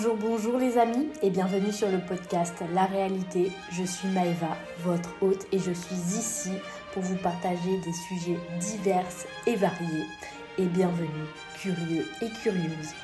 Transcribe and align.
Bonjour, 0.00 0.16
bonjour 0.16 0.58
les 0.58 0.78
amis 0.78 1.08
et 1.22 1.30
bienvenue 1.30 1.72
sur 1.72 1.90
le 1.90 1.98
podcast 1.98 2.54
La 2.72 2.84
réalité. 2.84 3.50
Je 3.72 3.82
suis 3.82 4.06
Maëva, 4.10 4.56
votre 4.84 5.10
hôte 5.20 5.48
et 5.50 5.58
je 5.58 5.72
suis 5.72 5.96
ici 5.96 6.52
pour 6.92 7.02
vous 7.02 7.16
partager 7.16 7.80
des 7.84 7.92
sujets 7.92 8.38
divers 8.60 9.08
et 9.48 9.56
variés. 9.56 10.06
Et 10.56 10.66
bienvenue, 10.66 11.08
curieux 11.60 12.06
et 12.22 12.28
curieuses. 12.28 12.94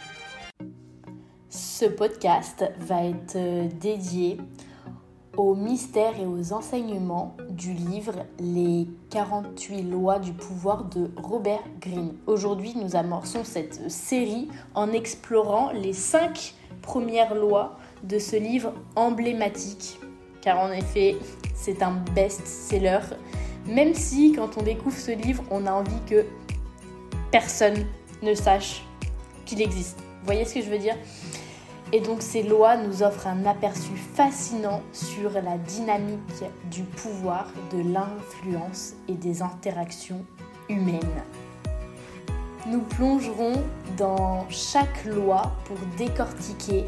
Ce 1.49 1.87
podcast 1.87 2.65
va 2.79 3.07
être 3.07 3.35
euh, 3.35 3.67
dédié 3.81 4.39
aux 5.37 5.57
mystères 5.57 6.19
et 6.21 6.27
aux 6.27 6.53
enseignements 6.53 7.37
du 7.51 7.73
livre 7.73 8.25
Les 8.39 8.87
48 9.11 9.83
lois 9.83 10.21
du 10.21 10.33
pouvoir 10.33 10.85
de 10.85 11.11
Robert 11.17 11.65
Greene. 11.81 12.15
Aujourd'hui, 12.29 12.75
nous 12.77 12.95
amorçons 12.95 13.43
cette 13.43 13.91
série 13.91 14.47
en 14.77 14.93
explorant 14.93 15.73
les 15.73 15.93
5 15.93 16.55
premières 16.85 17.35
lois 17.35 17.79
de 18.03 18.19
ce 18.19 18.37
livre 18.37 18.73
emblématique. 18.97 19.99
Car 20.41 20.59
en 20.59 20.71
effet, 20.71 21.17
c'est 21.55 21.83
un 21.83 21.93
best-seller. 22.15 23.01
Même 23.67 23.95
si 23.95 24.33
quand 24.33 24.59
on 24.59 24.63
découvre 24.63 24.97
ce 24.97 25.13
livre, 25.13 25.43
on 25.51 25.67
a 25.67 25.73
envie 25.73 26.01
que 26.07 26.27
personne 27.31 27.87
ne 28.23 28.35
sache 28.35 28.85
qu'il 29.47 29.63
existe. 29.63 29.99
Vous 29.99 30.27
voyez 30.27 30.45
ce 30.45 30.55
que 30.55 30.63
je 30.63 30.71
veux 30.71 30.79
dire? 30.79 30.97
Et 31.93 32.01
donc 32.01 32.23
ces 32.23 32.43
lois 32.43 32.77
nous 32.77 33.03
offrent 33.03 33.27
un 33.27 33.47
aperçu 33.47 33.97
fascinant 33.97 34.83
sur 34.93 35.31
la 35.31 35.59
dynamique 35.59 36.45
du 36.71 36.83
pouvoir, 36.83 37.47
de 37.73 37.83
l'influence 37.83 38.95
et 39.09 39.15
des 39.15 39.43
interactions 39.43 40.25
humaines. 40.69 41.23
Nous 42.67 42.81
plongerons 42.81 43.63
dans 43.97 44.47
chaque 44.49 45.05
loi 45.05 45.53
pour 45.65 45.77
décortiquer, 45.99 46.85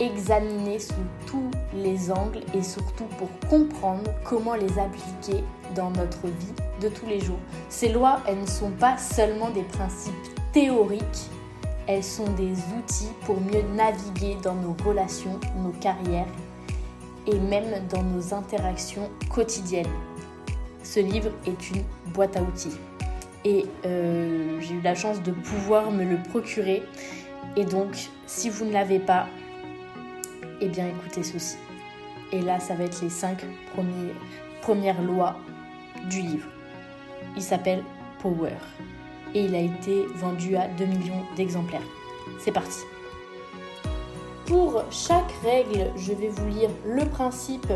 examiner 0.00 0.78
sous 0.78 0.94
tous 1.26 1.50
les 1.74 2.10
angles 2.10 2.40
et 2.54 2.62
surtout 2.62 3.06
pour 3.18 3.28
comprendre 3.48 4.10
comment 4.24 4.54
les 4.54 4.78
appliquer 4.78 5.44
dans 5.74 5.90
notre 5.90 6.26
vie 6.26 6.54
de 6.80 6.88
tous 6.88 7.06
les 7.06 7.20
jours. 7.20 7.38
Ces 7.68 7.88
lois, 7.88 8.20
elles 8.26 8.40
ne 8.40 8.46
sont 8.46 8.70
pas 8.70 8.96
seulement 8.96 9.50
des 9.50 9.64
principes 9.64 10.14
théoriques 10.52 11.30
elles 11.86 12.04
sont 12.04 12.30
des 12.32 12.52
outils 12.78 13.12
pour 13.26 13.40
mieux 13.40 13.62
naviguer 13.74 14.36
dans 14.42 14.54
nos 14.54 14.74
relations, 14.86 15.38
nos 15.58 15.72
carrières 15.80 16.26
et 17.26 17.38
même 17.38 17.86
dans 17.88 18.02
nos 18.02 18.32
interactions 18.32 19.10
quotidiennes. 19.28 19.86
Ce 20.82 21.00
livre 21.00 21.30
est 21.46 21.70
une 21.70 21.84
boîte 22.12 22.36
à 22.36 22.42
outils. 22.42 22.76
Et 23.44 23.66
euh, 23.84 24.58
j'ai 24.60 24.74
eu 24.74 24.80
la 24.80 24.94
chance 24.94 25.22
de 25.22 25.30
pouvoir 25.30 25.90
me 25.90 26.04
le 26.04 26.16
procurer. 26.30 26.82
Et 27.56 27.64
donc, 27.64 28.10
si 28.26 28.48
vous 28.48 28.64
ne 28.64 28.72
l'avez 28.72 28.98
pas, 28.98 29.26
eh 30.60 30.68
bien 30.68 30.86
écoutez 30.88 31.22
ceci. 31.22 31.56
Et 32.32 32.40
là, 32.40 32.58
ça 32.58 32.74
va 32.74 32.84
être 32.84 33.00
les 33.02 33.10
cinq 33.10 33.44
premières 34.62 35.02
lois 35.02 35.36
du 36.08 36.20
livre. 36.20 36.48
Il 37.36 37.42
s'appelle 37.42 37.82
Power 38.20 38.56
et 39.34 39.44
il 39.44 39.54
a 39.54 39.60
été 39.60 40.06
vendu 40.14 40.56
à 40.56 40.68
2 40.68 40.84
millions 40.84 41.22
d'exemplaires. 41.36 41.82
C'est 42.38 42.52
parti. 42.52 42.80
Pour 44.46 44.82
chaque 44.90 45.32
règle, 45.42 45.90
je 45.96 46.12
vais 46.12 46.28
vous 46.28 46.48
lire 46.48 46.70
le 46.86 47.04
principe 47.06 47.72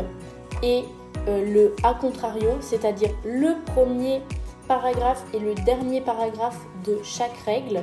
et 0.61 0.83
euh, 1.27 1.53
le 1.53 1.75
a 1.83 1.93
contrario, 1.93 2.57
c'est-à-dire 2.61 3.09
le 3.25 3.55
premier 3.73 4.21
paragraphe 4.69 5.25
et 5.33 5.39
le 5.39 5.55
dernier 5.55 5.99
paragraphe 5.99 6.59
de 6.85 6.99
chaque 7.03 7.35
règle. 7.45 7.81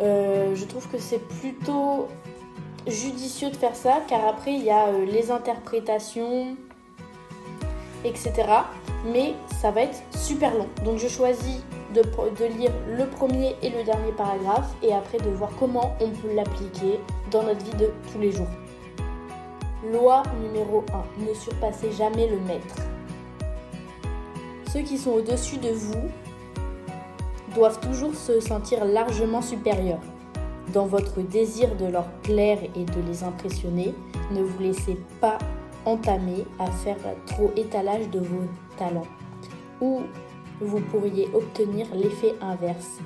Euh, 0.00 0.54
je 0.56 0.64
trouve 0.64 0.88
que 0.88 0.98
c'est 0.98 1.20
plutôt 1.20 2.08
judicieux 2.86 3.50
de 3.50 3.56
faire 3.56 3.76
ça 3.76 3.98
car 4.08 4.26
après 4.26 4.54
il 4.54 4.64
y 4.64 4.70
a 4.70 4.86
euh, 4.86 5.04
les 5.04 5.30
interprétations, 5.30 6.56
etc. 8.04 8.32
Mais 9.12 9.34
ça 9.60 9.70
va 9.70 9.82
être 9.82 10.02
super 10.16 10.56
long. 10.56 10.68
Donc 10.86 10.98
je 10.98 11.06
choisis 11.06 11.62
de, 11.94 12.02
lire 12.46 12.72
le 12.96 13.06
premier 13.06 13.54
et 13.62 13.68
le 13.68 13.84
dernier 13.84 14.12
paragraphe 14.16 14.70
et 14.82 14.94
après 14.94 15.18
de 15.18 15.28
voir 15.28 15.50
comment 15.58 15.96
on 16.00 16.08
peut 16.08 16.34
l'appliquer 16.34 16.98
dans 17.30 17.42
notre 17.42 17.62
vie 17.62 17.76
de 17.76 17.92
tous 18.10 18.18
les 18.18 18.32
jours. 18.32 18.48
Loi 19.92 20.22
numéro 20.42 20.82
1. 21.20 21.26
Ne 21.26 21.34
surpassez 21.34 21.92
jamais 21.92 22.26
le 22.26 22.38
maître. 22.40 22.89
Ceux 24.72 24.82
qui 24.82 24.98
sont 24.98 25.10
au-dessus 25.10 25.56
de 25.56 25.70
vous 25.70 26.08
doivent 27.56 27.80
toujours 27.80 28.14
se 28.14 28.38
sentir 28.38 28.84
largement 28.84 29.42
supérieurs. 29.42 30.02
Dans 30.72 30.86
votre 30.86 31.20
désir 31.22 31.74
de 31.74 31.86
leur 31.86 32.08
plaire 32.22 32.60
et 32.76 32.84
de 32.84 33.00
les 33.08 33.24
impressionner, 33.24 33.92
ne 34.30 34.42
vous 34.42 34.58
laissez 34.60 34.96
pas 35.20 35.38
entamer 35.84 36.44
à 36.60 36.70
faire 36.70 36.98
trop 37.26 37.50
étalage 37.56 38.08
de 38.10 38.20
vos 38.20 38.44
talents 38.76 39.08
ou 39.80 40.02
vous 40.60 40.80
pourriez 40.80 41.28
obtenir 41.34 41.86
l'effet 41.92 42.34
inverse, 42.40 42.98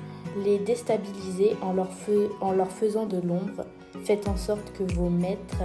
les 0.43 0.59
déstabiliser 0.59 1.55
en 1.63 1.73
leur, 1.73 2.71
faisant 2.71 3.07
de 3.07 3.17
l'ombre. 3.17 3.65
Faites 4.03 4.27
en 4.27 4.37
sorte 4.37 4.71
que 4.73 4.83
vos 4.93 5.09
maîtres 5.09 5.63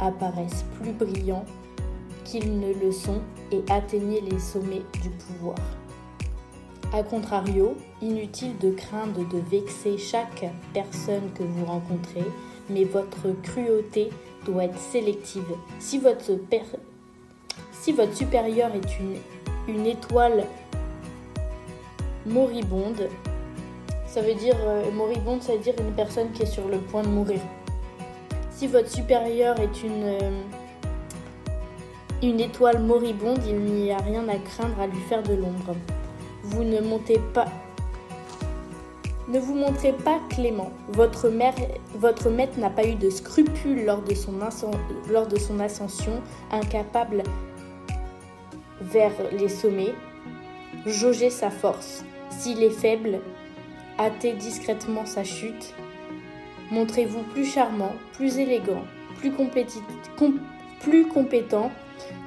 apparaissent 0.00 0.64
plus 0.80 0.92
brillants 0.92 1.44
qu'ils 2.28 2.60
ne 2.60 2.74
le 2.74 2.92
sont 2.92 3.22
et 3.50 3.62
atteignez 3.70 4.20
les 4.20 4.38
sommets 4.38 4.82
du 5.02 5.08
pouvoir. 5.08 5.56
A 6.92 7.02
contrario, 7.02 7.74
inutile 8.02 8.56
de 8.58 8.70
craindre 8.70 9.26
de 9.28 9.38
vexer 9.50 9.96
chaque 9.96 10.44
personne 10.74 11.30
que 11.34 11.42
vous 11.42 11.64
rencontrez, 11.64 12.24
mais 12.68 12.84
votre 12.84 13.32
cruauté 13.42 14.10
doit 14.44 14.64
être 14.64 14.78
sélective. 14.78 15.44
Si 15.78 15.98
votre, 15.98 16.24
supérieur 18.14 18.70
est 18.74 18.98
une, 19.00 19.74
une 19.74 19.86
étoile 19.86 20.44
moribonde. 22.26 23.08
Ça 24.06 24.20
veut 24.20 24.34
dire 24.34 24.56
euh, 24.66 24.90
moribonde, 24.90 25.42
ça 25.42 25.52
veut 25.52 25.60
dire 25.60 25.74
une 25.78 25.92
personne 25.92 26.30
qui 26.32 26.42
est 26.42 26.46
sur 26.46 26.68
le 26.68 26.78
point 26.78 27.02
de 27.02 27.08
mourir. 27.08 27.40
Si 28.50 28.66
votre 28.66 28.90
supérieur 28.90 29.58
est 29.60 29.82
une 29.82 30.02
euh, 30.04 30.30
une 32.22 32.40
étoile 32.40 32.82
moribonde, 32.82 33.40
il 33.46 33.56
n'y 33.56 33.92
a 33.92 33.98
rien 33.98 34.28
à 34.28 34.36
craindre 34.36 34.80
à 34.80 34.86
lui 34.86 35.00
faire 35.08 35.22
de 35.22 35.34
l'ombre. 35.34 35.76
Vous 36.42 36.64
ne 36.64 36.80
montez 36.80 37.20
pas 37.32 37.46
ne 39.28 39.38
vous 39.38 39.54
montrez 39.54 39.92
pas 39.92 40.20
clément. 40.30 40.72
Votre, 40.88 41.28
maître 41.28 42.58
n'a 42.58 42.70
pas 42.70 42.86
eu 42.86 42.94
de 42.94 43.10
scrupules 43.10 43.84
lors 43.84 44.00
de, 44.00 44.14
son 44.14 45.60
ascension, 45.60 46.22
incapable 46.50 47.22
vers 48.80 49.12
les 49.38 49.50
sommets. 49.50 49.94
Jaugez 50.86 51.28
sa 51.28 51.50
force. 51.50 52.06
S'il 52.30 52.62
est 52.62 52.70
faible, 52.70 53.20
hâtez 53.98 54.32
discrètement 54.32 55.04
sa 55.04 55.24
chute. 55.24 55.74
Montrez-vous 56.70 57.22
plus 57.34 57.44
charmant, 57.44 57.92
plus 58.14 58.38
élégant, 58.38 58.84
plus, 59.18 59.30
plus 60.80 61.06
compétent 61.06 61.70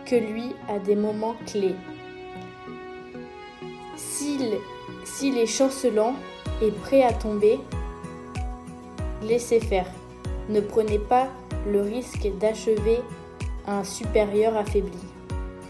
que 0.05 0.15
lui 0.15 0.55
à 0.69 0.79
des 0.79 0.95
moments 0.95 1.35
clés. 1.45 1.75
S'il 3.95 5.37
est 5.37 5.45
chancelant 5.45 6.15
et 6.61 6.71
prêt 6.71 7.03
à 7.03 7.13
tomber, 7.13 7.59
laissez 9.21 9.59
faire. 9.59 9.87
Ne 10.49 10.61
prenez 10.61 10.99
pas 10.99 11.27
le 11.67 11.81
risque 11.81 12.27
d'achever 12.39 12.99
un 13.67 13.83
supérieur 13.83 14.57
affaibli. 14.57 14.97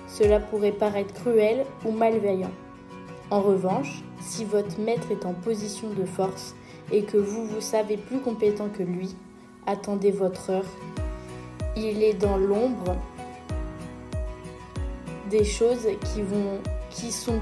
Cela 0.08 0.40
pourrait 0.40 0.72
paraître 0.72 1.14
cruel 1.14 1.66
ou 1.86 1.92
malveillant. 1.92 2.52
En 3.30 3.42
revanche, 3.42 4.04
si 4.22 4.46
votre 4.46 4.80
maître 4.80 5.12
est 5.12 5.26
en 5.26 5.34
position 5.34 5.90
de 5.90 6.06
force 6.06 6.56
et 6.92 7.04
que 7.04 7.18
vous 7.18 7.46
vous 7.46 7.62
savez 7.62 7.98
plus 7.98 8.20
compétent 8.20 8.70
que 8.70 8.84
lui, 8.84 9.16
attendez 9.66 10.12
votre 10.12 10.50
heure. 10.50 10.66
Il 11.76 12.04
est 12.04 12.14
dans 12.14 12.38
l'ombre 12.38 12.96
des 15.32 15.46
choses 15.46 15.88
qui 16.14 16.22
vont 16.22 16.60
qui 16.90 17.12
sont 17.12 17.40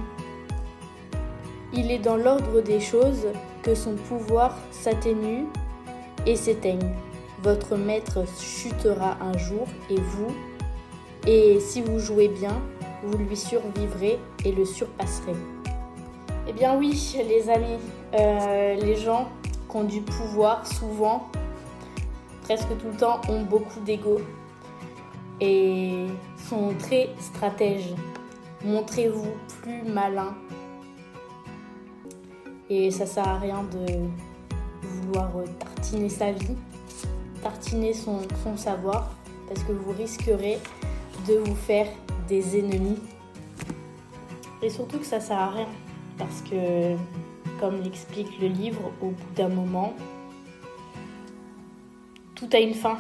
il 1.74 1.92
est 1.92 2.00
dans 2.00 2.16
l'ordre 2.16 2.62
des 2.62 2.80
choses 2.80 3.28
que 3.64 3.76
son 3.76 3.96
pouvoir 3.96 4.58
s'atténue 4.72 5.46
et 6.26 6.36
s'éteigne. 6.36 6.94
Votre 7.44 7.76
maître 7.76 8.24
chutera 8.40 9.18
un 9.22 9.38
jour 9.38 9.68
et 9.90 10.00
vous 10.00 10.34
et 11.28 11.60
si 11.60 11.82
vous 11.82 12.00
jouez 12.00 12.28
bien, 12.28 12.62
vous 13.04 13.18
lui 13.18 13.36
survivrez 13.36 14.20
et 14.46 14.52
le 14.52 14.66
surpasserez. 14.66 15.36
Eh 16.48 16.54
bien 16.54 16.78
oui, 16.78 17.18
les 17.28 17.50
amis, 17.50 17.78
euh, 18.14 18.76
les 18.76 18.96
gens 18.96 19.30
qui 19.70 19.78
ont 19.78 19.84
du 19.84 20.02
pouvoir, 20.02 20.66
souvent, 20.66 21.28
presque 22.44 22.70
tout 22.80 22.88
le 22.92 22.98
temps, 22.98 23.22
ont 23.30 23.44
beaucoup 23.44 23.80
d'ego 23.82 24.20
et 25.42 26.06
sont 26.50 26.74
très 26.78 27.10
stratèges. 27.20 27.94
Montrez-vous 28.64 29.32
plus 29.62 29.84
malin. 29.84 30.36
Et 32.70 32.92
ça 32.92 33.06
sert 33.06 33.28
à 33.28 33.40
rien 33.40 33.64
de 33.64 33.86
vouloir 34.82 35.32
tartiner 35.60 36.10
sa 36.10 36.32
vie. 36.32 36.56
tartiner 37.42 37.94
son, 37.94 38.20
son 38.44 38.58
savoir 38.58 39.16
parce 39.48 39.64
que 39.64 39.72
vous 39.72 39.92
risquerez 39.92 40.60
de 41.28 41.36
vous 41.36 41.56
faire 41.56 41.88
des 42.28 42.60
ennemis. 42.60 43.00
Et 44.62 44.70
surtout 44.70 45.00
que 45.00 45.06
ça 45.06 45.20
sert 45.20 45.38
à 45.38 45.50
rien 45.50 45.68
parce 46.18 46.42
que, 46.42 46.96
comme 47.60 47.82
l'explique 47.82 48.40
le 48.42 48.48
livre, 48.48 48.92
au 49.02 49.08
bout 49.08 49.34
d'un 49.36 49.50
moment, 49.50 49.94
tout 52.36 52.50
a 52.54 52.60
une 52.60 52.74
fin. 52.74 52.98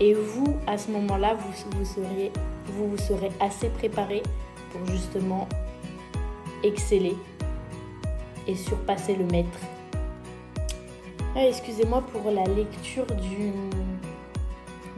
Et 0.00 0.12
vous, 0.12 0.56
à 0.66 0.76
ce 0.76 0.90
moment-là, 0.90 1.34
vous, 1.34 1.78
vous, 1.78 1.84
seriez, 1.84 2.30
vous, 2.66 2.90
vous 2.90 2.98
serez 2.98 3.30
assez 3.40 3.68
préparé 3.70 4.22
pour 4.70 4.84
justement 4.86 5.48
exceller 6.62 7.16
et 8.46 8.54
surpasser 8.54 9.16
le 9.16 9.24
maître. 9.24 9.58
Ah, 11.34 11.46
excusez-moi 11.46 12.02
pour 12.12 12.30
la 12.30 12.44
lecture 12.44 13.06
du, 13.06 13.52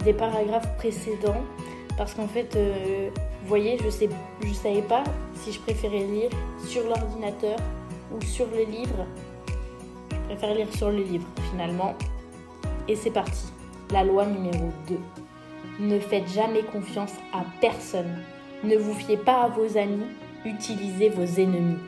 des 0.04 0.12
paragraphes 0.12 0.76
précédents, 0.76 1.42
parce 1.96 2.14
qu'en 2.14 2.28
fait, 2.28 2.54
euh, 2.56 3.10
vous 3.42 3.48
voyez, 3.48 3.78
je 3.78 3.84
ne 3.84 4.10
je 4.46 4.52
savais 4.52 4.82
pas 4.82 5.04
si 5.34 5.52
je 5.52 5.60
préférais 5.60 6.04
lire 6.04 6.30
sur 6.66 6.84
l'ordinateur 6.84 7.56
ou 8.12 8.20
sur 8.24 8.46
le 8.46 8.64
livre. 8.64 9.06
Je 10.10 10.34
préfère 10.34 10.54
lire 10.54 10.72
sur 10.74 10.90
le 10.90 11.02
livre 11.02 11.26
finalement. 11.50 11.94
Et 12.86 12.96
c'est 12.96 13.10
parti. 13.10 13.52
La 13.90 14.04
loi 14.04 14.26
numéro 14.26 14.70
2. 14.88 14.98
Ne 15.80 15.98
faites 15.98 16.28
jamais 16.28 16.62
confiance 16.62 17.14
à 17.32 17.44
personne. 17.60 18.18
Ne 18.62 18.76
vous 18.76 18.92
fiez 18.92 19.16
pas 19.16 19.44
à 19.44 19.48
vos 19.48 19.78
amis, 19.78 20.08
utilisez 20.44 21.08
vos 21.08 21.24
ennemis. 21.40 21.78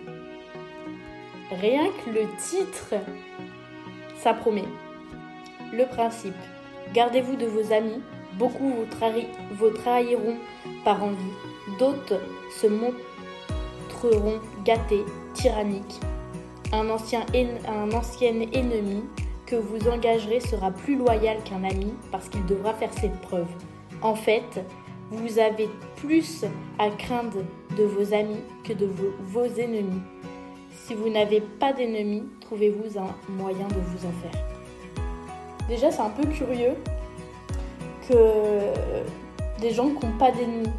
Rien 1.60 1.88
que 1.88 2.10
le 2.10 2.22
titre, 2.38 2.94
ça 4.16 4.32
promet. 4.32 4.64
Le 5.74 5.84
principe. 5.84 6.32
Gardez-vous 6.94 7.36
de 7.36 7.46
vos 7.46 7.70
amis, 7.70 8.00
beaucoup 8.38 8.72
vous, 9.52 9.70
trahiront 9.70 10.36
par 10.84 11.04
envie, 11.04 11.16
d'autres 11.78 12.20
se 12.58 12.66
montreront 12.66 14.40
gâtés, 14.64 15.04
tyranniques. 15.34 16.00
Un 16.72 16.88
ancien 16.88 17.26
ennemi 17.34 19.02
que 19.50 19.56
vous 19.56 19.88
engagerez 19.88 20.38
sera 20.38 20.70
plus 20.70 20.96
loyal 20.96 21.38
qu'un 21.42 21.64
ami 21.64 21.92
parce 22.12 22.28
qu'il 22.28 22.46
devra 22.46 22.72
faire 22.72 22.92
ses 22.94 23.08
preuves. 23.08 23.50
En 24.00 24.14
fait, 24.14 24.64
vous 25.10 25.40
avez 25.40 25.68
plus 25.96 26.44
à 26.78 26.88
craindre 26.90 27.38
de 27.76 27.82
vos 27.82 28.14
amis 28.14 28.42
que 28.62 28.72
de 28.72 28.88
vos, 29.24 29.44
ennemis. 29.44 30.02
Si 30.70 30.94
vous 30.94 31.08
n'avez 31.08 31.40
pas 31.40 31.72
d'ennemis, 31.72 32.22
trouvez-vous 32.40 32.96
un 32.96 33.12
moyen 33.28 33.66
de 33.66 33.74
vous 33.74 34.06
en 34.06 34.12
faire. 34.22 34.40
Déjà, 35.68 35.90
c'est 35.90 36.00
un 36.00 36.10
peu 36.10 36.26
curieux 36.28 36.76
que 38.08 38.14
des 39.60 39.72
gens 39.72 39.88
qui 39.88 40.06
n'ont 40.06 40.16
pas 40.16 40.30
d'ennemis. 40.30 40.70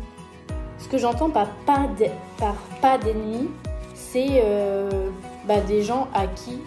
Ce 0.77 0.87
que 0.87 0.97
j'entends 0.97 1.29
par 1.29 1.49
pas 1.65 2.97
d'ennemis, 2.97 3.49
c'est 3.93 4.41
euh, 4.43 5.09
bah, 5.45 5.59
des 5.59 5.83
gens 5.83 6.07
à 6.13 6.25
qui 6.27 6.61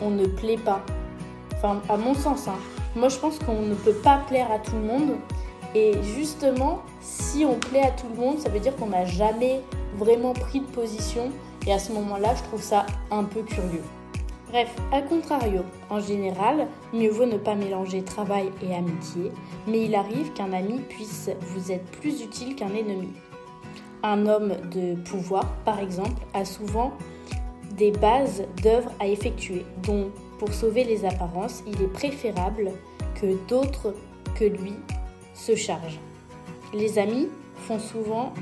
on 0.00 0.10
ne 0.10 0.26
plaît 0.26 0.58
pas. 0.58 0.82
À 1.62 1.96
mon 1.96 2.14
sens. 2.14 2.48
Hein. 2.48 2.56
Moi, 2.96 3.08
je 3.08 3.16
pense 3.18 3.38
qu'on 3.38 3.62
ne 3.62 3.74
peut 3.74 3.94
pas 3.94 4.18
plaire 4.28 4.50
à 4.50 4.58
tout 4.58 4.74
le 4.74 4.82
monde. 4.82 5.16
Et 5.74 5.92
justement, 6.02 6.82
si 7.00 7.44
on 7.44 7.54
plaît 7.54 7.82
à 7.82 7.90
tout 7.90 8.06
le 8.14 8.20
monde, 8.20 8.38
ça 8.38 8.48
veut 8.50 8.60
dire 8.60 8.74
qu'on 8.76 8.88
n'a 8.88 9.04
jamais 9.04 9.60
vraiment 9.96 10.32
pris 10.32 10.60
de 10.60 10.66
position. 10.66 11.30
Et 11.66 11.72
à 11.72 11.78
ce 11.78 11.92
moment-là, 11.92 12.34
je 12.34 12.42
trouve 12.42 12.62
ça 12.62 12.84
un 13.10 13.24
peu 13.24 13.42
curieux. 13.42 13.84
Bref, 14.52 14.74
à 14.92 15.00
contrario, 15.00 15.62
en 15.88 15.98
général, 15.98 16.66
mieux 16.92 17.08
vaut 17.08 17.24
ne 17.24 17.38
pas 17.38 17.54
mélanger 17.54 18.02
travail 18.02 18.50
et 18.62 18.74
amitié, 18.74 19.32
mais 19.66 19.86
il 19.86 19.94
arrive 19.94 20.30
qu'un 20.34 20.52
ami 20.52 20.80
puisse 20.90 21.30
vous 21.40 21.72
être 21.72 21.86
plus 22.00 22.20
utile 22.20 22.54
qu'un 22.54 22.74
ennemi. 22.74 23.08
Un 24.02 24.26
homme 24.26 24.52
de 24.70 24.94
pouvoir, 25.08 25.46
par 25.64 25.78
exemple, 25.78 26.20
a 26.34 26.44
souvent 26.44 26.92
des 27.78 27.92
bases 27.92 28.42
d'œuvres 28.62 28.90
à 29.00 29.06
effectuer, 29.06 29.64
dont 29.82 30.10
pour 30.42 30.52
sauver 30.52 30.82
les 30.82 31.04
apparences, 31.04 31.62
il 31.68 31.80
est 31.80 31.92
préférable 31.92 32.72
que 33.14 33.26
d'autres 33.46 33.94
que 34.34 34.44
lui 34.44 34.74
se 35.34 35.54
chargent. 35.54 36.00
Les 36.74 36.98
amis 36.98 37.28
font 37.54 37.78
souvent 37.78 38.32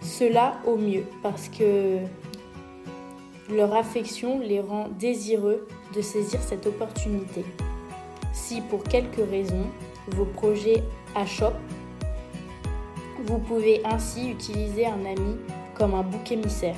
cela 0.00 0.54
au 0.66 0.76
mieux 0.76 1.04
parce 1.22 1.50
que 1.50 1.98
leur 3.50 3.76
affection 3.76 4.40
les 4.40 4.60
rend 4.60 4.88
désireux 4.98 5.68
de 5.94 6.00
saisir 6.00 6.40
cette 6.40 6.66
opportunité. 6.66 7.44
Si 8.32 8.62
pour 8.62 8.82
quelque 8.82 9.20
raison 9.20 9.66
vos 10.08 10.24
projets 10.24 10.82
achoppent, 11.14 11.60
vous 13.26 13.38
pouvez 13.38 13.84
ainsi 13.84 14.30
utiliser 14.30 14.86
un 14.86 15.04
ami 15.04 15.36
comme 15.74 15.92
un 15.92 16.04
bouc 16.04 16.32
émissaire. 16.32 16.76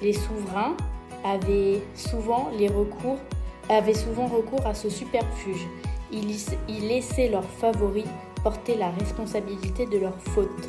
Les 0.00 0.12
souverains 0.12 0.76
avaient 1.24 1.82
souvent 1.96 2.50
les 2.56 2.68
recours 2.68 3.18
avaient 3.68 3.94
souvent 3.94 4.26
recours 4.26 4.66
à 4.66 4.74
ce 4.74 4.88
superfuge. 4.88 5.66
Ils, 6.10 6.88
laissaient 6.88 7.28
leurs 7.28 7.44
favoris 7.44 8.06
porter 8.42 8.76
la 8.76 8.90
responsabilité 8.90 9.86
de 9.86 9.98
leurs 9.98 10.18
fautes. 10.20 10.68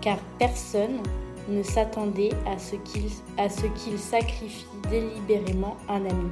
Car 0.00 0.18
personne 0.38 1.00
ne 1.48 1.62
s'attendait 1.62 2.32
à 2.46 2.58
ce 2.58 3.66
qu'il 3.66 3.98
sacrifie 3.98 4.66
délibérément 4.90 5.76
un 5.88 6.04
ami. 6.04 6.30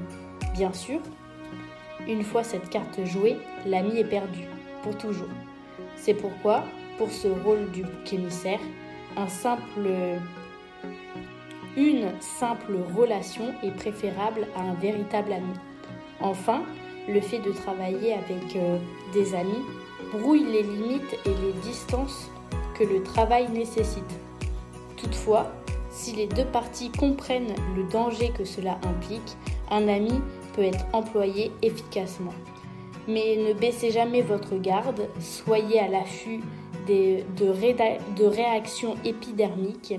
Bien 0.54 0.72
sûr, 0.72 1.00
une 2.08 2.24
fois 2.24 2.42
cette 2.42 2.68
carte 2.70 3.04
jouée, 3.04 3.36
l'ami 3.66 3.98
est 3.98 4.04
perdu, 4.04 4.46
pour 4.82 4.96
toujours. 4.98 5.28
C'est 5.96 6.14
pourquoi, 6.14 6.64
pour 6.98 7.10
ce 7.10 7.28
rôle 7.28 7.70
du 7.70 7.82
bouc 7.82 8.12
émissaire, 8.12 8.60
un 9.16 9.28
simple 9.28 9.88
une 11.76 12.10
simple 12.20 12.76
relation 12.96 13.54
est 13.62 13.70
préférable 13.70 14.46
à 14.56 14.62
un 14.62 14.74
véritable 14.74 15.32
ami. 15.32 15.54
Enfin, 16.20 16.62
le 17.08 17.20
fait 17.20 17.38
de 17.38 17.50
travailler 17.50 18.14
avec 18.14 18.56
euh, 18.56 18.78
des 19.12 19.34
amis 19.34 19.64
brouille 20.12 20.44
les 20.44 20.62
limites 20.62 21.18
et 21.24 21.30
les 21.30 21.52
distances 21.62 22.30
que 22.78 22.84
le 22.84 23.02
travail 23.02 23.50
nécessite. 23.50 24.04
Toutefois, 24.96 25.50
si 25.90 26.14
les 26.14 26.26
deux 26.26 26.44
parties 26.44 26.90
comprennent 26.90 27.54
le 27.76 27.84
danger 27.84 28.30
que 28.30 28.44
cela 28.44 28.78
implique, 28.84 29.36
un 29.70 29.88
ami 29.88 30.20
peut 30.54 30.62
être 30.62 30.84
employé 30.92 31.50
efficacement. 31.62 32.34
Mais 33.08 33.36
ne 33.36 33.52
baissez 33.52 33.90
jamais 33.90 34.22
votre 34.22 34.56
garde, 34.56 35.08
soyez 35.20 35.80
à 35.80 35.88
l'affût 35.88 36.40
de, 36.86 37.22
de 37.36 38.26
réactions 38.26 38.94
épidermiques 39.04 39.94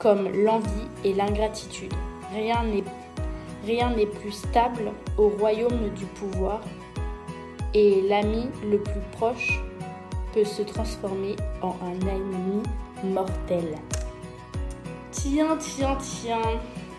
comme 0.00 0.28
l'envie 0.32 0.88
et 1.04 1.12
l'ingratitude. 1.14 1.92
Rien 2.32 2.64
n'est 3.90 4.06
plus 4.06 4.32
stable 4.32 4.92
au 5.16 5.28
royaume 5.28 5.90
du 5.90 6.06
pouvoir 6.06 6.60
et 7.74 8.02
l'ami 8.08 8.48
le 8.68 8.78
plus 8.78 9.00
proche 9.12 9.62
peut 10.32 10.44
se 10.44 10.62
transformer 10.62 11.36
en 11.62 11.76
un 11.82 12.08
ennemi 12.08 12.62
mortel. 13.04 13.76
Tiens, 15.12 15.56
tiens, 15.58 15.96
tiens, 16.00 16.40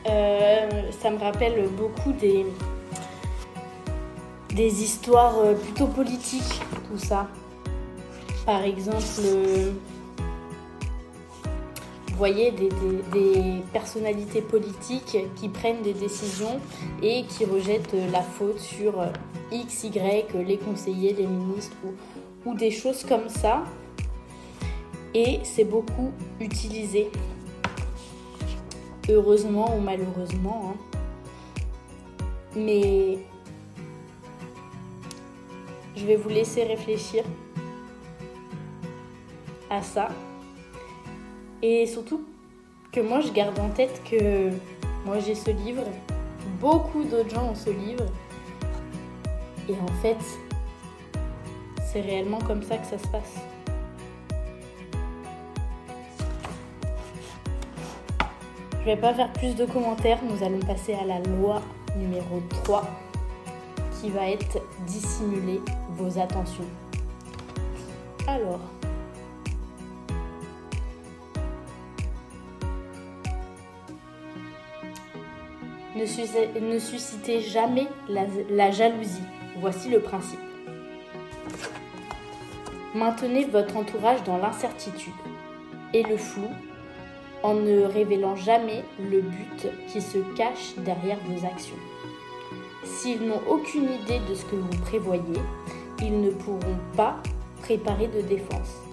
euh, 0.09 0.91
ça 0.91 1.09
me 1.09 1.17
rappelle 1.17 1.67
beaucoup 1.69 2.11
des, 2.13 2.45
des 4.53 4.83
histoires 4.83 5.39
euh, 5.39 5.53
plutôt 5.55 5.87
politiques, 5.87 6.61
tout 6.89 6.99
ça. 6.99 7.27
Par 8.45 8.63
exemple, 8.63 9.21
voyez 12.21 12.51
des, 12.51 12.69
personnalités 13.73 14.41
politiques 14.43 15.17
qui 15.35 15.49
prennent 15.49 15.81
des 15.81 15.95
décisions 15.95 16.59
et 17.01 17.23
qui 17.23 17.45
rejettent 17.45 17.95
la 18.11 18.21
faute 18.21 18.59
sur 18.59 18.93
X, 19.51 19.85
Y, 19.85 20.31
les 20.45 20.57
conseillers, 20.57 21.13
les 21.13 21.25
ministres 21.25 21.75
ou, 22.45 22.53
des 22.53 22.69
choses 22.69 23.03
comme 23.05 23.27
ça. 23.27 23.63
Et 25.15 25.39
c'est 25.41 25.63
beaucoup 25.63 26.11
utilisé. 26.39 27.09
Heureusement 29.09 29.75
ou 29.75 29.81
malheureusement. 29.81 30.75
Hein. 30.75 31.03
Mais 32.55 33.17
je 35.95 36.05
vais 36.05 36.17
vous 36.17 36.29
laisser 36.29 36.65
réfléchir 36.65 37.23
à 39.71 39.81
ça. 39.81 40.09
Et 41.63 41.85
surtout 41.85 42.23
que 42.91 42.99
moi 42.99 43.19
je 43.21 43.31
garde 43.31 43.57
en 43.59 43.69
tête 43.69 44.01
que 44.09 44.49
moi 45.05 45.19
j'ai 45.19 45.35
ce 45.35 45.51
livre, 45.51 45.83
beaucoup 46.59 47.03
d'autres 47.03 47.29
gens 47.29 47.49
ont 47.49 47.55
ce 47.55 47.69
livre. 47.69 48.05
Et 49.69 49.73
en 49.73 49.93
fait, 50.01 50.17
c'est 51.91 52.01
réellement 52.01 52.39
comme 52.39 52.63
ça 52.63 52.77
que 52.77 52.85
ça 52.87 52.97
se 52.97 53.07
passe. 53.07 53.35
Je 58.79 58.85
vais 58.85 58.97
pas 58.97 59.13
faire 59.13 59.31
plus 59.33 59.55
de 59.55 59.65
commentaires, 59.65 60.19
nous 60.23 60.43
allons 60.43 60.59
passer 60.59 60.95
à 60.95 61.05
la 61.05 61.19
loi 61.19 61.61
numéro 61.95 62.41
3 62.63 62.83
qui 63.99 64.09
va 64.09 64.27
être 64.27 64.57
dissimuler 64.87 65.61
vos 65.91 66.17
attentions. 66.17 66.65
Alors, 68.27 68.59
ne, 76.01 76.79
suscitez 76.79 77.41
jamais 77.41 77.87
la 78.07 78.71
jalousie. 78.71 79.23
Voici 79.59 79.89
le 79.89 79.99
principe. 79.99 80.39
Maintenez 82.93 83.45
votre 83.45 83.77
entourage 83.77 84.23
dans 84.23 84.37
l'incertitude 84.37 85.13
et 85.93 86.03
le 86.03 86.17
flou 86.17 86.47
en 87.43 87.53
ne 87.53 87.83
révélant 87.83 88.35
jamais 88.35 88.83
le 88.99 89.21
but 89.21 89.67
qui 89.87 90.01
se 90.01 90.17
cache 90.35 90.75
derrière 90.77 91.17
vos 91.25 91.45
actions. 91.45 91.75
S'ils 92.83 93.25
n'ont 93.25 93.41
aucune 93.49 93.89
idée 94.03 94.19
de 94.29 94.35
ce 94.35 94.45
que 94.45 94.55
vous 94.55 94.81
prévoyez, 94.81 95.41
ils 96.01 96.21
ne 96.21 96.31
pourront 96.31 96.77
pas 96.95 97.15
préparer 97.61 98.07
de 98.07 98.21
défense. 98.21 98.90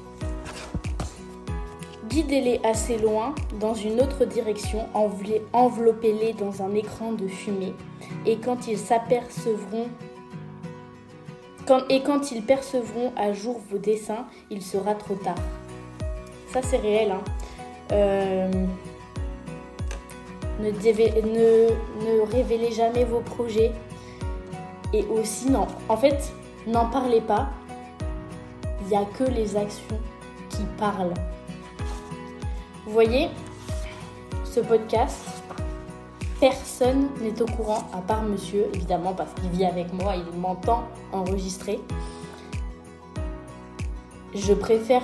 Guidez-les 2.19 2.61
assez 2.65 2.99
loin 2.99 3.33
dans 3.61 3.75
une 3.75 4.01
autre 4.01 4.25
direction, 4.25 4.89
enveloppez-les 5.53 6.33
dans 6.33 6.65
un 6.65 6.75
écran 6.75 7.13
de 7.13 7.29
fumée 7.29 7.75
et 8.27 8.39
quand 8.39 8.67
ils 8.67 8.77
s'apercevront 8.77 9.87
et 11.89 12.03
quand 12.03 12.33
ils 12.33 12.43
percevront 12.43 13.13
à 13.17 13.33
jour 13.33 13.61
vos 13.71 13.79
dessins, 13.79 14.27
il 14.51 14.63
sera 14.63 14.97
trop 14.97 15.15
tard. 15.15 15.37
Ça 16.49 16.61
c'est 16.61 16.79
réel. 16.79 17.13
Hein. 17.13 17.23
Euh, 17.93 18.51
ne, 20.59 20.71
ne, 20.71 22.33
révélez 22.33 22.73
jamais 22.73 23.05
vos 23.05 23.21
projets. 23.21 23.71
Et 24.93 25.05
aussi, 25.05 25.51
non. 25.51 25.69
En 25.89 25.97
fait, 25.97 26.33
n'en 26.67 26.87
parlez 26.87 27.21
pas. 27.21 27.51
Il 28.81 28.89
n'y 28.89 28.97
a 28.97 29.05
que 29.05 29.23
les 29.23 29.57
actions 29.57 30.01
qui 30.51 30.65
parlent. 30.79 31.15
Vous 32.89 32.95
voyez, 32.95 33.29
ce 34.47 34.61
podcast, 34.61 35.43
personne 36.41 37.11
n'est 37.21 37.43
au 37.43 37.45
courant 37.45 37.87
à 37.93 38.01
part 38.01 38.23
monsieur, 38.23 38.65
évidemment, 38.73 39.13
parce 39.13 39.35
qu'il 39.35 39.51
vit 39.51 39.67
avec 39.67 39.93
moi, 39.93 40.15
il 40.17 40.41
m'entend 40.41 40.85
enregistrer. 41.13 41.81
Je 44.35 44.55
préfère 44.55 45.03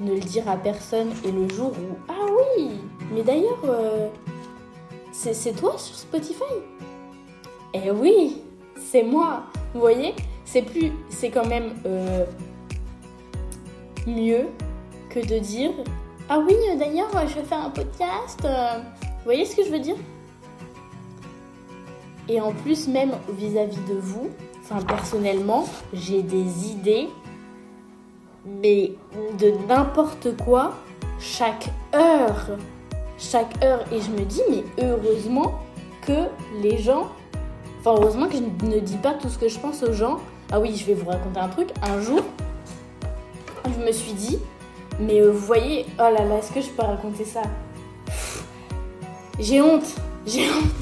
ne 0.00 0.14
le 0.14 0.20
dire 0.20 0.48
à 0.48 0.56
personne 0.56 1.10
et 1.26 1.30
le 1.30 1.46
jour 1.50 1.72
où 1.72 1.96
ah 2.08 2.26
oui 2.56 2.70
mais 3.12 3.22
d'ailleurs 3.22 3.60
euh, 3.64 4.08
c'est 5.12 5.54
toi 5.56 5.76
sur 5.76 5.94
Spotify? 5.94 6.42
Eh 7.74 7.90
oui 7.90 8.42
c'est 8.78 9.02
moi 9.02 9.44
vous 9.72 9.80
voyez 9.80 10.14
c'est 10.44 10.60
plus 10.60 10.92
c'est 11.08 11.30
quand 11.30 11.46
même 11.46 11.72
euh, 11.86 12.26
mieux 14.06 14.48
que 15.08 15.20
de 15.20 15.38
dire 15.38 15.72
ah 16.28 16.38
oui 16.38 16.54
d'ailleurs 16.78 17.10
je 17.28 17.34
vais 17.34 17.44
faire 17.44 17.64
un 17.64 17.70
podcast 17.70 18.40
euh. 18.44 18.78
vous 19.00 19.24
voyez 19.24 19.44
ce 19.44 19.56
que 19.56 19.64
je 19.64 19.70
veux 19.70 19.78
dire? 19.78 19.96
Et 22.28 22.40
en 22.40 22.52
plus 22.52 22.88
même 22.88 23.12
vis 23.28 23.56
à 23.58 23.66
-vis 23.66 23.84
de 23.88 23.94
vous 23.94 24.30
enfin 24.62 24.82
personnellement 24.84 25.66
j'ai 25.92 26.22
des 26.22 26.70
idées 26.70 27.08
mais 28.44 28.92
de 29.38 29.52
n'importe 29.68 30.36
quoi 30.36 30.74
chaque 31.18 31.70
heure. 31.94 32.50
Chaque 33.18 33.62
heure. 33.64 33.84
Et 33.92 34.00
je 34.00 34.10
me 34.10 34.24
dis, 34.24 34.42
mais 34.50 34.64
heureusement 34.82 35.60
que 36.02 36.28
les 36.62 36.78
gens. 36.78 37.08
Enfin, 37.80 37.94
heureusement 38.00 38.26
que 38.28 38.36
je 38.36 38.66
ne 38.66 38.80
dis 38.80 38.96
pas 38.96 39.14
tout 39.14 39.28
ce 39.28 39.38
que 39.38 39.48
je 39.48 39.58
pense 39.58 39.82
aux 39.82 39.92
gens. 39.92 40.18
Ah 40.52 40.60
oui, 40.60 40.76
je 40.76 40.84
vais 40.84 40.94
vous 40.94 41.08
raconter 41.08 41.40
un 41.40 41.48
truc. 41.48 41.68
Un 41.82 42.00
jour, 42.00 42.20
je 43.64 43.84
me 43.84 43.92
suis 43.92 44.12
dit, 44.12 44.38
mais 44.98 45.20
euh, 45.20 45.30
vous 45.30 45.46
voyez, 45.46 45.86
oh 45.98 46.02
là 46.02 46.24
là, 46.24 46.38
est-ce 46.38 46.52
que 46.52 46.60
je 46.60 46.70
peux 46.70 46.82
raconter 46.82 47.24
ça? 47.24 47.42
J'ai 49.38 49.60
honte. 49.60 49.94
J'ai 50.26 50.48
honte. 50.48 50.72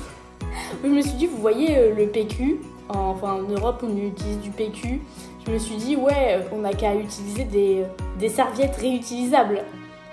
Je 0.82 0.88
me 0.88 1.00
suis 1.02 1.12
dit, 1.12 1.26
vous 1.26 1.38
voyez 1.38 1.76
euh, 1.76 1.94
le 1.94 2.06
PQ, 2.06 2.60
enfin 2.88 3.34
en 3.34 3.42
Europe 3.42 3.82
on 3.82 3.96
utilise 3.96 4.38
du 4.40 4.50
PQ, 4.50 5.00
je 5.46 5.52
me 5.52 5.58
suis 5.58 5.76
dit, 5.76 5.96
ouais, 5.96 6.40
on 6.52 6.58
n'a 6.58 6.72
qu'à 6.72 6.94
utiliser 6.94 7.44
des, 7.44 8.28
serviettes 8.28 8.76
réutilisables. 8.76 9.62